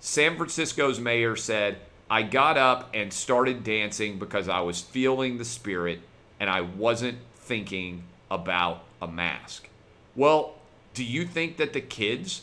San 0.00 0.36
Francisco's 0.36 0.98
mayor 0.98 1.36
said, 1.36 1.76
I 2.12 2.20
got 2.20 2.58
up 2.58 2.90
and 2.92 3.10
started 3.10 3.64
dancing 3.64 4.18
because 4.18 4.46
I 4.46 4.60
was 4.60 4.82
feeling 4.82 5.38
the 5.38 5.46
spirit 5.46 6.00
and 6.38 6.50
I 6.50 6.60
wasn't 6.60 7.16
thinking 7.36 8.02
about 8.30 8.84
a 9.00 9.08
mask. 9.08 9.70
Well, 10.14 10.56
do 10.92 11.04
you 11.04 11.24
think 11.24 11.56
that 11.56 11.72
the 11.72 11.80
kids 11.80 12.42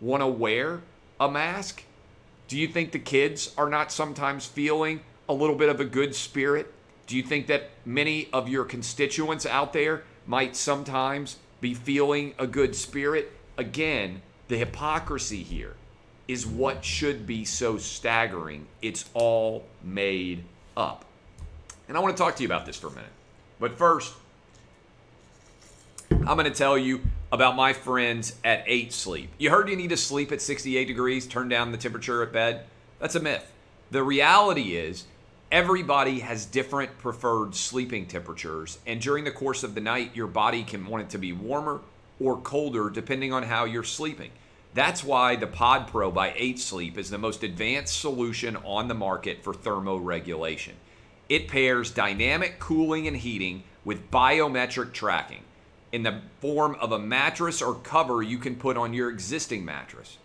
want 0.00 0.22
to 0.22 0.28
wear 0.28 0.82
a 1.18 1.28
mask? 1.28 1.82
Do 2.46 2.56
you 2.56 2.68
think 2.68 2.92
the 2.92 3.00
kids 3.00 3.52
are 3.58 3.68
not 3.68 3.90
sometimes 3.90 4.46
feeling 4.46 5.00
a 5.28 5.34
little 5.34 5.56
bit 5.56 5.68
of 5.68 5.80
a 5.80 5.84
good 5.84 6.14
spirit? 6.14 6.72
Do 7.08 7.16
you 7.16 7.24
think 7.24 7.48
that 7.48 7.70
many 7.84 8.28
of 8.32 8.48
your 8.48 8.64
constituents 8.64 9.44
out 9.44 9.72
there 9.72 10.04
might 10.28 10.54
sometimes 10.54 11.38
be 11.60 11.74
feeling 11.74 12.34
a 12.38 12.46
good 12.46 12.76
spirit? 12.76 13.32
Again, 13.56 14.22
the 14.46 14.58
hypocrisy 14.58 15.42
here 15.42 15.74
is 16.28 16.46
what 16.46 16.84
should 16.84 17.26
be 17.26 17.44
so 17.44 17.78
staggering. 17.78 18.66
It's 18.82 19.08
all 19.14 19.64
made 19.82 20.44
up. 20.76 21.06
And 21.88 21.96
I 21.96 22.00
want 22.00 22.16
to 22.16 22.22
talk 22.22 22.36
to 22.36 22.42
you 22.42 22.48
about 22.48 22.66
this 22.66 22.76
for 22.76 22.88
a 22.88 22.90
minute. 22.90 23.10
But 23.58 23.78
first, 23.78 24.14
I'm 26.10 26.36
going 26.36 26.44
to 26.44 26.50
tell 26.50 26.76
you 26.76 27.00
about 27.32 27.56
my 27.56 27.72
friends 27.72 28.36
at 28.44 28.62
8 28.66 28.92
Sleep. 28.92 29.30
You 29.38 29.50
heard 29.50 29.68
you 29.68 29.76
need 29.76 29.90
to 29.90 29.96
sleep 29.96 30.30
at 30.30 30.42
68 30.42 30.84
degrees, 30.84 31.26
turn 31.26 31.48
down 31.48 31.72
the 31.72 31.78
temperature 31.78 32.22
at 32.22 32.32
bed? 32.32 32.64
That's 32.98 33.14
a 33.14 33.20
myth. 33.20 33.50
The 33.90 34.02
reality 34.02 34.76
is, 34.76 35.06
everybody 35.50 36.20
has 36.20 36.44
different 36.44 36.98
preferred 36.98 37.54
sleeping 37.54 38.06
temperatures, 38.06 38.78
and 38.86 39.00
during 39.00 39.24
the 39.24 39.30
course 39.30 39.62
of 39.62 39.74
the 39.74 39.80
night, 39.80 40.14
your 40.14 40.26
body 40.26 40.62
can 40.62 40.86
want 40.86 41.04
it 41.04 41.10
to 41.10 41.18
be 41.18 41.32
warmer 41.32 41.80
or 42.20 42.36
colder 42.38 42.90
depending 42.90 43.32
on 43.32 43.44
how 43.44 43.64
you're 43.64 43.84
sleeping. 43.84 44.30
That's 44.78 45.02
why 45.02 45.34
the 45.34 45.48
Pod 45.48 45.88
Pro 45.88 46.12
by 46.12 46.32
8 46.36 46.56
Sleep 46.56 46.98
is 46.98 47.10
the 47.10 47.18
most 47.18 47.42
advanced 47.42 48.00
solution 48.00 48.54
on 48.58 48.86
the 48.86 48.94
market 48.94 49.42
for 49.42 49.52
thermoregulation. 49.52 50.74
It 51.28 51.48
pairs 51.48 51.90
dynamic 51.90 52.60
cooling 52.60 53.08
and 53.08 53.16
heating 53.16 53.64
with 53.84 54.08
biometric 54.12 54.92
tracking 54.92 55.42
in 55.90 56.04
the 56.04 56.20
form 56.40 56.76
of 56.76 56.92
a 56.92 56.98
mattress 57.00 57.60
or 57.60 57.74
cover 57.74 58.22
you 58.22 58.38
can 58.38 58.54
put 58.54 58.76
on 58.76 58.94
your 58.94 59.10
existing 59.10 59.64
mattress. 59.64 60.18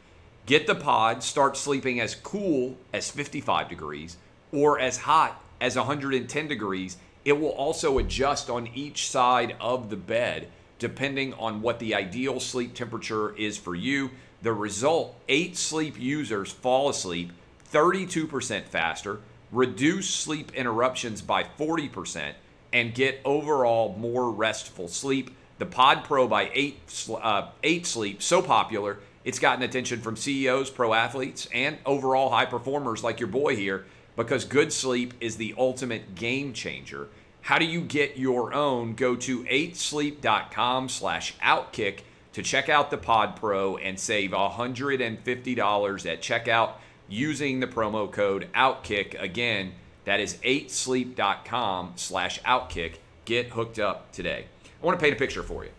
Get 0.45 0.67
the 0.67 0.75
pod, 0.75 1.23
start 1.23 1.57
sleeping 1.57 1.99
as 1.99 2.13
cool 2.13 2.77
as 2.93 3.09
55 3.09 3.69
degrees 3.69 4.17
or 4.51 4.79
as 4.79 4.97
hot 4.97 5.41
as 5.61 5.75
110 5.75 6.47
degrees. 6.47 6.97
It 7.25 7.39
will 7.39 7.53
also 7.53 7.97
adjust 7.97 8.51
on 8.51 8.67
each 8.75 9.09
side 9.09 9.55
of 9.59 9.89
the 9.89 9.97
bed 9.97 10.49
depending 10.77 11.33
on 11.35 11.61
what 11.61 11.79
the 11.79 11.95
ideal 11.95 12.41
sleep 12.41 12.73
temperature 12.73 13.33
is 13.35 13.57
for 13.57 13.73
you. 13.73 14.11
The 14.43 14.51
result 14.51 15.15
eight 15.29 15.56
sleep 15.56 15.97
users 15.97 16.51
fall 16.51 16.89
asleep 16.89 17.32
32% 17.71 18.65
faster, 18.65 19.21
reduce 19.53 20.10
sleep 20.10 20.53
interruptions 20.53 21.21
by 21.21 21.43
40%, 21.43 22.34
and 22.73 22.93
get 22.93 23.21
overall 23.23 23.95
more 23.97 24.29
restful 24.29 24.89
sleep. 24.89 25.32
The 25.60 25.65
Pod 25.65 26.03
Pro 26.03 26.27
by 26.27 26.51
8, 26.53 27.08
uh, 27.21 27.47
8 27.63 27.86
Sleep, 27.86 28.21
so 28.21 28.41
popular, 28.41 28.99
it's 29.23 29.39
gotten 29.39 29.63
attention 29.63 30.01
from 30.01 30.17
CEOs, 30.17 30.69
pro 30.69 30.93
athletes, 30.93 31.47
and 31.53 31.77
overall 31.86 32.29
high 32.29 32.45
performers 32.45 33.01
like 33.01 33.21
your 33.21 33.29
boy 33.29 33.56
here 33.56 33.86
because 34.17 34.43
good 34.43 34.73
sleep 34.73 35.13
is 35.21 35.38
the 35.38 35.56
ultimate 35.58 36.15
game 36.15 36.51
changer. 36.51 37.08
How 37.41 37.60
do 37.60 37.65
you 37.65 37.79
get 37.79 38.17
your 38.17 38.53
own? 38.53 38.95
Go 38.95 39.15
to 39.15 39.43
8sleep.com 39.45 40.89
slash 40.89 41.38
outkick 41.38 41.99
to 42.33 42.43
check 42.43 42.69
out 42.69 42.91
the 42.91 42.97
Pod 42.97 43.35
Pro 43.35 43.77
and 43.77 43.99
save 43.99 44.31
$150 44.31 46.11
at 46.11 46.21
checkout 46.21 46.71
using 47.07 47.59
the 47.59 47.67
promo 47.67 48.11
code 48.11 48.47
OUTKICK. 48.53 49.21
Again, 49.21 49.73
that 50.05 50.19
is 50.19 50.35
8sleep.com 50.35 51.93
slash 51.95 52.41
outkick. 52.41 52.95
Get 53.25 53.49
hooked 53.49 53.79
up 53.79 54.11
today. 54.11 54.45
I 54.81 54.85
want 54.85 54.99
to 54.99 55.03
paint 55.03 55.15
a 55.15 55.19
picture 55.19 55.43
for 55.43 55.63
you. 55.63 55.69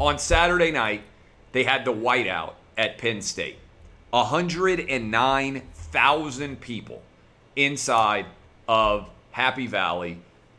On 0.00 0.18
Saturday 0.18 0.72
night, 0.72 1.02
they 1.52 1.64
had 1.64 1.84
the 1.84 1.92
whiteout 1.92 2.54
at 2.76 2.98
Penn 2.98 3.22
State. 3.22 3.58
109,000 4.10 6.60
people 6.60 7.02
inside 7.54 8.26
of 8.68 9.08
Happy 9.30 9.66
Valley 9.66 10.18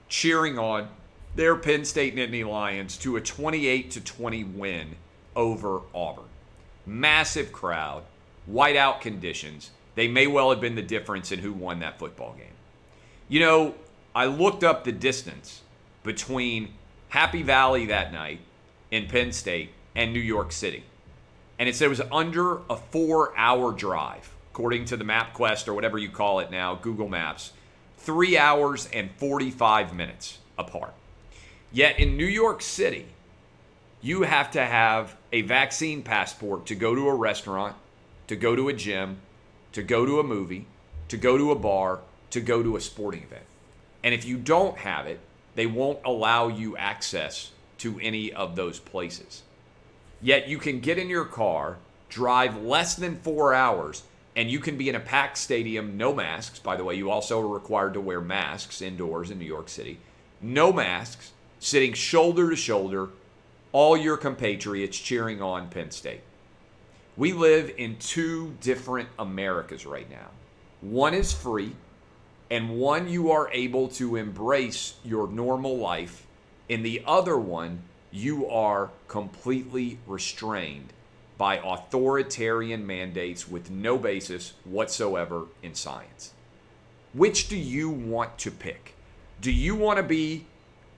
cheering 0.09 0.59
on 0.59 0.89
their 1.37 1.55
Penn 1.55 1.85
State 1.85 2.15
Nittany 2.15 2.45
Lions 2.45 2.97
to 2.97 3.15
a 3.15 3.21
28 3.21 3.91
to 3.91 4.01
20 4.01 4.43
win 4.43 4.95
over 5.35 5.81
Auburn. 5.93 6.25
Massive 6.85 7.51
crowd, 7.51 8.03
whiteout 8.51 9.01
conditions. 9.01 9.69
They 9.93 10.07
may 10.07 10.25
well 10.25 10.49
have 10.49 10.59
been 10.59 10.73
the 10.73 10.81
difference 10.81 11.31
in 11.31 11.39
who 11.39 11.53
won 11.53 11.79
that 11.79 11.99
football 11.99 12.33
game. 12.33 12.47
You 13.29 13.39
know, 13.39 13.75
I 14.15 14.25
looked 14.25 14.63
up 14.63 14.83
the 14.83 14.91
distance 14.91 15.61
between 16.01 16.73
Happy 17.09 17.43
Valley 17.43 17.85
that 17.85 18.11
night 18.11 18.39
in 18.89 19.07
Penn 19.07 19.31
State 19.31 19.69
and 19.95 20.11
New 20.11 20.19
York 20.19 20.51
City. 20.51 20.83
And 21.59 21.69
it 21.69 21.75
said 21.75 21.85
it 21.85 21.89
was 21.89 22.01
under 22.11 22.61
a 22.67 22.77
four 22.77 23.37
hour 23.37 23.71
drive, 23.73 24.33
according 24.51 24.85
to 24.85 24.97
the 24.97 25.03
MapQuest 25.03 25.67
or 25.67 25.75
whatever 25.75 25.99
you 25.99 26.09
call 26.09 26.39
it 26.39 26.49
now, 26.49 26.73
Google 26.75 27.09
Maps 27.09 27.53
three 27.99 28.37
hours 28.37 28.87
and 28.91 29.11
45 29.17 29.93
minutes 29.93 30.39
apart. 30.57 30.93
Yet 31.71 31.99
in 31.99 32.17
New 32.17 32.25
York 32.25 32.61
City, 32.61 33.07
you 34.01 34.23
have 34.23 34.51
to 34.51 34.65
have 34.65 35.15
a 35.31 35.41
vaccine 35.41 36.01
passport 36.01 36.65
to 36.67 36.75
go 36.75 36.95
to 36.95 37.07
a 37.07 37.15
restaurant, 37.15 37.75
to 38.27 38.35
go 38.35 38.55
to 38.55 38.69
a 38.69 38.73
gym, 38.73 39.17
to 39.73 39.83
go 39.83 40.05
to 40.05 40.19
a 40.19 40.23
movie, 40.23 40.65
to 41.09 41.17
go 41.17 41.37
to 41.37 41.51
a 41.51 41.55
bar, 41.55 41.99
to 42.29 42.41
go 42.41 42.63
to 42.63 42.75
a 42.75 42.81
sporting 42.81 43.23
event. 43.23 43.45
And 44.03 44.13
if 44.13 44.25
you 44.25 44.37
don't 44.37 44.77
have 44.77 45.07
it, 45.07 45.19
they 45.55 45.65
won't 45.65 45.99
allow 46.05 46.47
you 46.47 46.77
access 46.77 47.51
to 47.79 47.99
any 47.99 48.31
of 48.31 48.55
those 48.55 48.79
places. 48.79 49.43
Yet 50.21 50.47
you 50.47 50.57
can 50.57 50.79
get 50.79 50.97
in 50.97 51.09
your 51.09 51.25
car, 51.25 51.77
drive 52.09 52.61
less 52.61 52.95
than 52.95 53.17
four 53.17 53.53
hours, 53.53 54.03
and 54.35 54.49
you 54.49 54.59
can 54.59 54.77
be 54.77 54.87
in 54.87 54.95
a 54.95 54.99
packed 54.99 55.37
stadium, 55.37 55.97
no 55.97 56.13
masks. 56.13 56.59
By 56.59 56.75
the 56.75 56.83
way, 56.83 56.95
you 56.95 57.09
also 57.09 57.41
are 57.41 57.47
required 57.47 57.93
to 57.95 58.01
wear 58.01 58.21
masks 58.21 58.81
indoors 58.81 59.31
in 59.31 59.39
New 59.39 59.45
York 59.45 59.67
City. 59.67 59.99
No 60.41 60.71
masks, 60.71 61.31
sitting 61.59 61.93
shoulder 61.93 62.49
to 62.49 62.55
shoulder, 62.55 63.09
all 63.71 63.97
your 63.97 64.17
compatriots 64.17 64.97
cheering 64.97 65.41
on 65.41 65.69
Penn 65.69 65.91
State. 65.91 66.21
We 67.15 67.33
live 67.33 67.73
in 67.77 67.97
two 67.97 68.55
different 68.61 69.09
Americas 69.17 69.85
right 69.85 70.09
now. 70.09 70.29
One 70.81 71.13
is 71.13 71.33
free, 71.33 71.73
and 72.51 72.77
one 72.77 73.09
you 73.09 73.31
are 73.31 73.49
able 73.51 73.87
to 73.89 74.15
embrace 74.15 74.95
your 75.03 75.27
normal 75.27 75.77
life. 75.77 76.27
In 76.69 76.83
the 76.83 77.01
other 77.05 77.37
one, 77.37 77.81
you 78.11 78.47
are 78.47 78.91
completely 79.07 79.99
restrained 80.05 80.93
by 81.37 81.57
authoritarian 81.57 82.85
mandates 82.85 83.47
with 83.47 83.69
no 83.69 83.97
basis 83.97 84.53
whatsoever 84.63 85.45
in 85.61 85.75
science. 85.75 86.33
Which 87.13 87.47
do 87.47 87.57
you 87.57 87.89
want 87.89 88.37
to 88.39 88.51
pick? 88.51 88.95
Do 89.41 89.51
you 89.51 89.75
want 89.75 89.97
to 89.97 90.03
be 90.03 90.45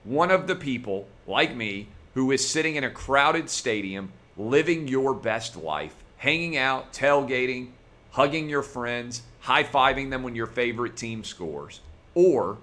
one 0.04 0.30
of 0.30 0.46
the 0.46 0.56
people, 0.56 1.06
like 1.26 1.54
me, 1.54 1.88
who 2.14 2.30
is 2.32 2.48
sitting 2.48 2.76
in 2.76 2.84
a 2.84 2.90
crowded 2.90 3.50
stadium, 3.50 4.12
living 4.36 4.88
your 4.88 5.14
best 5.14 5.56
life, 5.56 5.94
hanging 6.16 6.56
out, 6.56 6.92
tailgating, 6.92 7.68
hugging 8.10 8.48
your 8.48 8.62
friends, 8.62 9.22
high 9.40 9.64
fiving 9.64 10.10
them 10.10 10.22
when 10.22 10.34
your 10.34 10.46
favorite 10.46 10.96
team 10.96 11.22
scores? 11.24 11.80
Or 12.14 12.58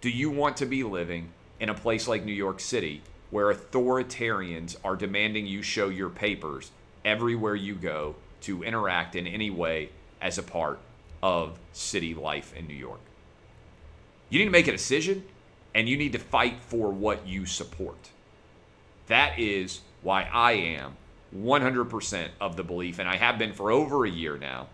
do 0.00 0.10
you 0.10 0.30
want 0.30 0.56
to 0.58 0.66
be 0.66 0.82
living 0.82 1.30
in 1.60 1.68
a 1.68 1.74
place 1.74 2.08
like 2.08 2.24
New 2.24 2.32
York 2.32 2.60
City 2.60 3.02
where 3.30 3.52
authoritarians 3.52 4.76
are 4.82 4.96
demanding 4.96 5.46
you 5.46 5.62
show 5.62 5.88
your 5.88 6.08
papers 6.08 6.70
everywhere 7.04 7.54
you 7.54 7.74
go 7.74 8.14
to 8.40 8.62
interact 8.62 9.14
in 9.14 9.26
any 9.26 9.50
way 9.50 9.90
as 10.20 10.38
a 10.38 10.42
part 10.42 10.78
of 11.22 11.58
city 11.72 12.14
life 12.14 12.54
in 12.56 12.66
New 12.66 12.74
York? 12.74 13.00
You 14.30 14.38
need 14.38 14.46
to 14.46 14.50
make 14.50 14.68
a 14.68 14.72
decision 14.72 15.24
and 15.78 15.88
you 15.88 15.96
need 15.96 16.10
to 16.10 16.18
fight 16.18 16.60
for 16.60 16.90
what 16.90 17.24
you 17.24 17.46
support. 17.46 18.10
That 19.06 19.38
is 19.38 19.82
why 20.02 20.24
I 20.24 20.52
am 20.54 20.96
100% 21.32 22.28
of 22.40 22.56
the 22.56 22.64
belief, 22.64 22.98
and 22.98 23.08
I 23.08 23.16
have 23.16 23.38
been 23.38 23.52
for 23.52 23.70
over 23.70 24.04
a 24.04 24.10
year 24.10 24.36
now, 24.36 24.66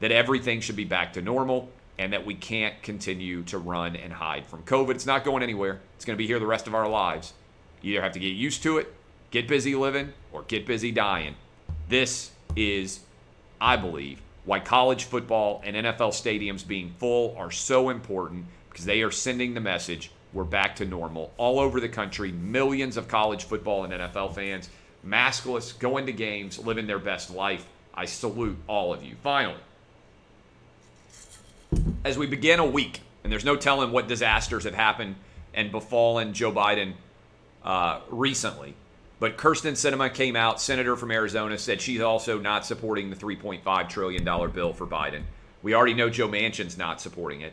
that 0.00 0.12
everything 0.12 0.60
should 0.60 0.76
be 0.76 0.84
back 0.84 1.14
to 1.14 1.22
normal 1.22 1.70
and 1.98 2.12
that 2.12 2.26
we 2.26 2.34
can't 2.34 2.82
continue 2.82 3.42
to 3.44 3.56
run 3.56 3.96
and 3.96 4.12
hide 4.12 4.44
from 4.44 4.62
COVID. 4.64 4.90
It's 4.90 5.06
not 5.06 5.24
going 5.24 5.42
anywhere. 5.42 5.80
It's 5.96 6.04
going 6.04 6.18
to 6.18 6.22
be 6.22 6.26
here 6.26 6.38
the 6.38 6.44
rest 6.44 6.66
of 6.66 6.74
our 6.74 6.86
lives. 6.86 7.32
You 7.80 7.94
either 7.94 8.02
have 8.02 8.12
to 8.12 8.20
get 8.20 8.34
used 8.34 8.62
to 8.64 8.76
it, 8.76 8.92
get 9.30 9.48
busy 9.48 9.74
living, 9.74 10.12
or 10.32 10.42
get 10.42 10.66
busy 10.66 10.92
dying. 10.92 11.34
This 11.88 12.32
is, 12.56 13.00
I 13.58 13.76
believe, 13.76 14.20
why 14.44 14.60
college 14.60 15.04
football 15.04 15.62
and 15.64 15.76
NFL 15.76 16.10
stadiums 16.10 16.66
being 16.66 16.92
full 16.98 17.34
are 17.38 17.50
so 17.50 17.88
important 17.88 18.44
because 18.68 18.84
they 18.84 19.00
are 19.00 19.10
sending 19.10 19.54
the 19.54 19.60
message 19.60 20.10
we're 20.32 20.44
back 20.44 20.76
to 20.76 20.84
normal 20.84 21.32
all 21.36 21.58
over 21.58 21.80
the 21.80 21.88
country. 21.88 22.32
Millions 22.32 22.96
of 22.96 23.08
college 23.08 23.44
football 23.44 23.84
and 23.84 23.92
NFL 23.92 24.34
fans, 24.34 24.68
maskless, 25.06 25.78
going 25.78 26.06
to 26.06 26.12
games, 26.12 26.58
living 26.58 26.86
their 26.86 26.98
best 26.98 27.30
life. 27.30 27.66
I 27.94 28.06
salute 28.06 28.56
all 28.66 28.94
of 28.94 29.02
you. 29.02 29.14
Finally, 29.22 29.60
as 32.04 32.16
we 32.16 32.26
begin 32.26 32.58
a 32.58 32.66
week, 32.66 33.00
and 33.22 33.32
there's 33.32 33.44
no 33.44 33.56
telling 33.56 33.92
what 33.92 34.08
disasters 34.08 34.64
have 34.64 34.74
happened 34.74 35.16
and 35.54 35.70
befallen 35.70 36.32
Joe 36.32 36.52
Biden 36.52 36.94
uh, 37.64 38.00
recently. 38.10 38.74
But 39.20 39.36
Kyrsten 39.36 39.72
Sinema 39.72 40.12
came 40.12 40.34
out, 40.34 40.60
senator 40.60 40.96
from 40.96 41.12
Arizona, 41.12 41.56
said 41.56 41.80
she's 41.80 42.00
also 42.00 42.40
not 42.40 42.66
supporting 42.66 43.10
the 43.10 43.16
$3.5 43.16 43.88
trillion 43.88 44.24
bill 44.24 44.72
for 44.72 44.86
Biden. 44.86 45.22
We 45.62 45.74
already 45.74 45.94
know 45.94 46.10
Joe 46.10 46.26
Manchin's 46.26 46.76
not 46.76 47.00
supporting 47.00 47.42
it. 47.42 47.52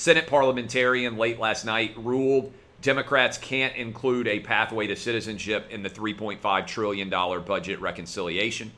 Senate 0.00 0.26
parliamentarian 0.26 1.18
late 1.18 1.38
last 1.38 1.66
night 1.66 1.92
ruled 1.98 2.54
Democrats 2.80 3.36
can't 3.36 3.76
include 3.76 4.26
a 4.26 4.40
pathway 4.40 4.86
to 4.86 4.96
citizenship 4.96 5.66
in 5.68 5.82
the 5.82 5.90
$3.5 5.90 6.66
trillion 6.66 7.10
budget 7.10 7.78
reconciliation. 7.82 8.72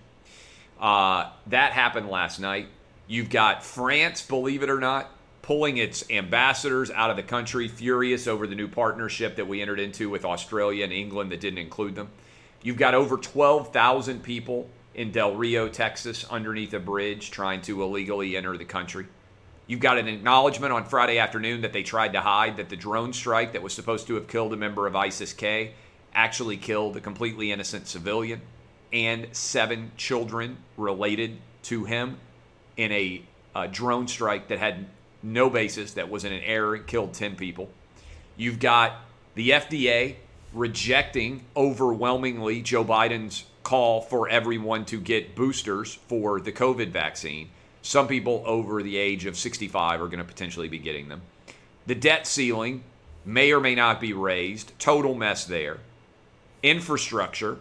Uh, 0.81 1.31
that 1.47 1.71
happened 1.71 2.09
last 2.09 2.41
night. 2.41 2.67
You've 3.07 3.31
got 3.31 3.65
France, 3.65 4.21
believe 4.21 4.65
it 4.65 4.69
or 4.69 4.81
not, 4.81 5.13
pulling 5.43 5.77
its 5.77 6.03
ambassadors 6.11 6.91
out 6.91 7.11
of 7.11 7.17
the 7.17 7.23
country, 7.23 7.69
furious 7.69 8.27
over 8.27 8.49
the 8.49 8.57
new 8.57 8.67
partnership 8.67 9.37
that 9.37 9.47
we 9.47 9.63
entered 9.63 9.79
into 9.79 10.11
with 10.11 10.25
Australia 10.25 10.83
and 10.83 10.93
England 10.93 11.31
that 11.31 11.39
didn't 11.39 11.61
include 11.61 11.95
them. 11.95 12.09
You've 12.63 12.79
got 12.79 12.95
over 12.95 13.17
12,000 13.17 14.25
people 14.25 14.69
in 14.97 15.13
Del 15.13 15.37
Rio, 15.37 15.69
Texas, 15.69 16.25
underneath 16.29 16.75
a 16.75 16.81
bridge 16.81 17.31
trying 17.31 17.61
to 17.63 17.81
illegally 17.85 18.37
enter 18.37 18.59
the 18.59 18.65
country. 18.65 19.07
You've 19.66 19.81
got 19.81 19.98
an 19.98 20.09
acknowledgement 20.09 20.72
on 20.72 20.85
Friday 20.85 21.18
afternoon 21.18 21.61
that 21.61 21.72
they 21.72 21.83
tried 21.83 22.12
to 22.14 22.20
hide 22.20 22.57
that 22.57 22.68
the 22.68 22.77
drone 22.77 23.12
strike 23.12 23.53
that 23.53 23.62
was 23.62 23.72
supposed 23.72 24.07
to 24.09 24.14
have 24.16 24.27
killed 24.27 24.53
a 24.53 24.57
member 24.57 24.87
of 24.87 24.96
ISIS 24.96 25.33
K 25.33 25.72
actually 26.14 26.57
killed 26.57 26.96
a 26.96 27.01
completely 27.01 27.53
innocent 27.53 27.87
civilian 27.87 28.40
and 28.92 29.29
seven 29.33 29.92
children 29.96 30.59
related 30.77 31.38
to 31.62 31.85
him 31.85 32.18
in 32.77 32.92
a, 32.92 33.22
a 33.55 33.68
drone 33.68 34.09
strike 34.09 34.48
that 34.48 34.59
had 34.59 34.87
no 35.22 35.48
basis, 35.48 35.92
that 35.92 36.11
was 36.11 36.25
in 36.25 36.33
an 36.33 36.42
error, 36.42 36.75
and 36.75 36.87
killed 36.87 37.14
10 37.14 37.37
people. 37.37 37.70
You've 38.37 38.59
got 38.59 38.96
the 39.35 39.51
FDA 39.51 40.16
rejecting 40.53 41.44
overwhelmingly 41.57 42.61
Joe 42.61 42.85
Biden's 42.85 43.44
call 43.62 44.01
for 44.01 44.29
everyone 44.29 44.85
to 44.87 45.01
get 45.01 45.37
boosters 45.37 45.94
for 45.94 46.40
the 46.40 46.53
COVID 46.53 46.88
vaccine. 46.88 47.48
Some 47.83 48.07
people 48.07 48.45
over 48.47 48.83
the 48.83 48.97
age 48.97 49.27
of 49.27 49.37
65 49.37 50.01
are 50.01 50.07
going 50.07 50.18
to 50.18 50.25
potentially 50.25 50.68
be 50.68 50.79
getting 50.79 51.09
them. 51.09 51.23
The 51.87 51.97
debt 51.97 52.27
ceiling 52.29 52.85
may 53.25 53.53
or 53.53 53.61
may 53.61 53.75
not 53.75 54.01
be 54.01 54.12
raised. 54.12 54.73
Total 54.79 55.14
mess 55.14 55.45
there. 55.45 55.79
Infrastructure 56.62 57.59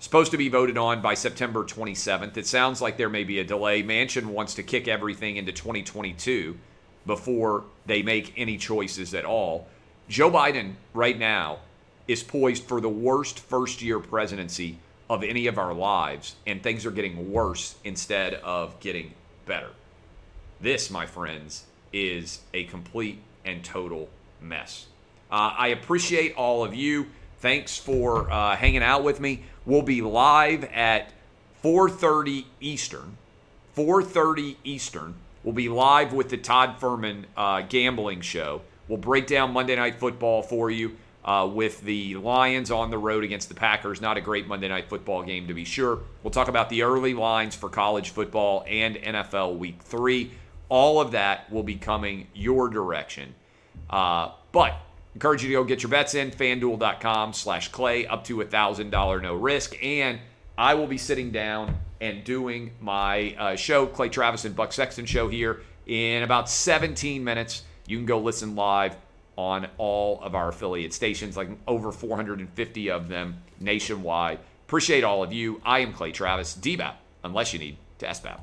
supposed 0.00 0.32
to 0.32 0.38
be 0.38 0.48
voted 0.48 0.76
on 0.76 1.00
by 1.00 1.14
September 1.14 1.62
27th. 1.62 2.36
It 2.36 2.46
sounds 2.46 2.80
like 2.80 2.96
there 2.96 3.08
may 3.08 3.22
be 3.22 3.38
a 3.38 3.44
delay. 3.44 3.82
Manchin 3.82 4.26
wants 4.26 4.54
to 4.54 4.62
kick 4.62 4.88
everything 4.88 5.36
into 5.36 5.52
2022 5.52 6.56
before 7.06 7.64
they 7.86 8.02
make 8.02 8.32
any 8.36 8.56
choices 8.56 9.14
at 9.14 9.24
all. 9.24 9.68
Joe 10.08 10.30
Biden 10.30 10.74
right 10.94 11.18
now 11.18 11.58
is 12.08 12.22
poised 12.24 12.64
for 12.64 12.80
the 12.80 12.88
worst 12.88 13.38
first 13.38 13.82
year 13.82 14.00
presidency 14.00 14.78
of 15.08 15.22
any 15.22 15.46
of 15.46 15.58
our 15.58 15.74
lives, 15.74 16.36
and 16.46 16.62
things 16.62 16.86
are 16.86 16.90
getting 16.90 17.32
worse 17.32 17.76
instead 17.84 18.34
of 18.34 18.78
getting 18.80 19.12
better. 19.50 19.70
This, 20.60 20.92
my 20.92 21.06
friends, 21.06 21.64
is 21.92 22.38
a 22.54 22.64
complete 22.64 23.18
and 23.44 23.64
total 23.64 24.08
mess. 24.40 24.86
Uh, 25.28 25.52
I 25.58 25.68
appreciate 25.68 26.36
all 26.36 26.62
of 26.62 26.72
you. 26.72 27.08
Thanks 27.40 27.76
for 27.76 28.30
uh, 28.30 28.54
hanging 28.54 28.84
out 28.84 29.02
with 29.02 29.18
me. 29.18 29.42
We'll 29.66 29.82
be 29.82 30.02
live 30.02 30.62
at 30.72 31.12
4:30 31.64 32.44
Eastern. 32.60 33.16
4:30 33.76 34.54
Eastern. 34.62 35.14
We'll 35.42 35.54
be 35.54 35.68
live 35.68 36.12
with 36.12 36.28
the 36.28 36.36
Todd 36.36 36.76
Fuhrman 36.78 37.24
uh, 37.36 37.62
gambling 37.62 38.20
show. 38.20 38.62
We'll 38.86 38.98
break 38.98 39.26
down 39.26 39.52
Monday 39.52 39.74
Night 39.74 39.98
Football 39.98 40.42
for 40.42 40.70
you 40.70 40.96
uh, 41.24 41.48
with 41.52 41.80
the 41.82 42.16
Lions 42.16 42.70
on 42.70 42.90
the 42.90 42.98
road 42.98 43.24
against 43.24 43.48
the 43.48 43.54
Packers. 43.54 44.00
Not 44.00 44.16
a 44.16 44.20
great 44.20 44.46
Monday 44.46 44.68
Night 44.68 44.88
Football 44.88 45.22
game, 45.22 45.48
to 45.48 45.54
be 45.54 45.64
sure. 45.64 46.00
We'll 46.22 46.30
talk 46.30 46.48
about 46.48 46.68
the 46.68 46.82
early 46.82 47.14
lines 47.14 47.54
for 47.54 47.68
college 47.68 48.10
football 48.10 48.64
and 48.66 48.96
NFL 48.96 49.58
Week 49.58 49.82
3. 49.82 50.30
All 50.68 51.00
of 51.00 51.12
that 51.12 51.50
will 51.52 51.62
be 51.62 51.76
coming 51.76 52.28
your 52.34 52.68
direction. 52.68 53.34
Uh, 53.88 54.30
but 54.52 54.74
encourage 55.14 55.42
you 55.42 55.48
to 55.48 55.54
go 55.54 55.64
get 55.64 55.82
your 55.82 55.90
bets 55.90 56.14
in, 56.14 56.30
fanduel.com 56.30 57.32
slash 57.32 57.68
clay, 57.68 58.06
up 58.06 58.24
to 58.24 58.40
a 58.40 58.44
$1,000 58.44 59.22
no 59.22 59.34
risk. 59.34 59.76
And 59.82 60.20
I 60.56 60.74
will 60.74 60.86
be 60.86 60.98
sitting 60.98 61.30
down 61.30 61.76
and 62.00 62.24
doing 62.24 62.72
my 62.80 63.34
uh, 63.38 63.56
show, 63.56 63.86
Clay 63.86 64.08
Travis 64.08 64.44
and 64.44 64.56
Buck 64.56 64.72
Sexton 64.72 65.04
show 65.04 65.28
here 65.28 65.60
in 65.86 66.22
about 66.22 66.48
17 66.48 67.22
minutes. 67.22 67.64
You 67.86 67.98
can 67.98 68.06
go 68.06 68.20
listen 68.20 68.54
live 68.54 68.96
on 69.36 69.68
all 69.78 70.20
of 70.22 70.34
our 70.34 70.48
affiliate 70.48 70.92
stations, 70.92 71.36
like 71.36 71.48
over 71.66 71.92
450 71.92 72.90
of 72.90 73.08
them 73.08 73.42
nationwide. 73.58 74.38
Appreciate 74.66 75.04
all 75.04 75.22
of 75.22 75.32
you. 75.32 75.60
I 75.64 75.80
am 75.80 75.92
Clay 75.92 76.12
Travis, 76.12 76.56
DBAP, 76.56 76.94
unless 77.24 77.52
you 77.52 77.58
need 77.58 77.76
to 77.98 78.06
SBAP. 78.06 78.40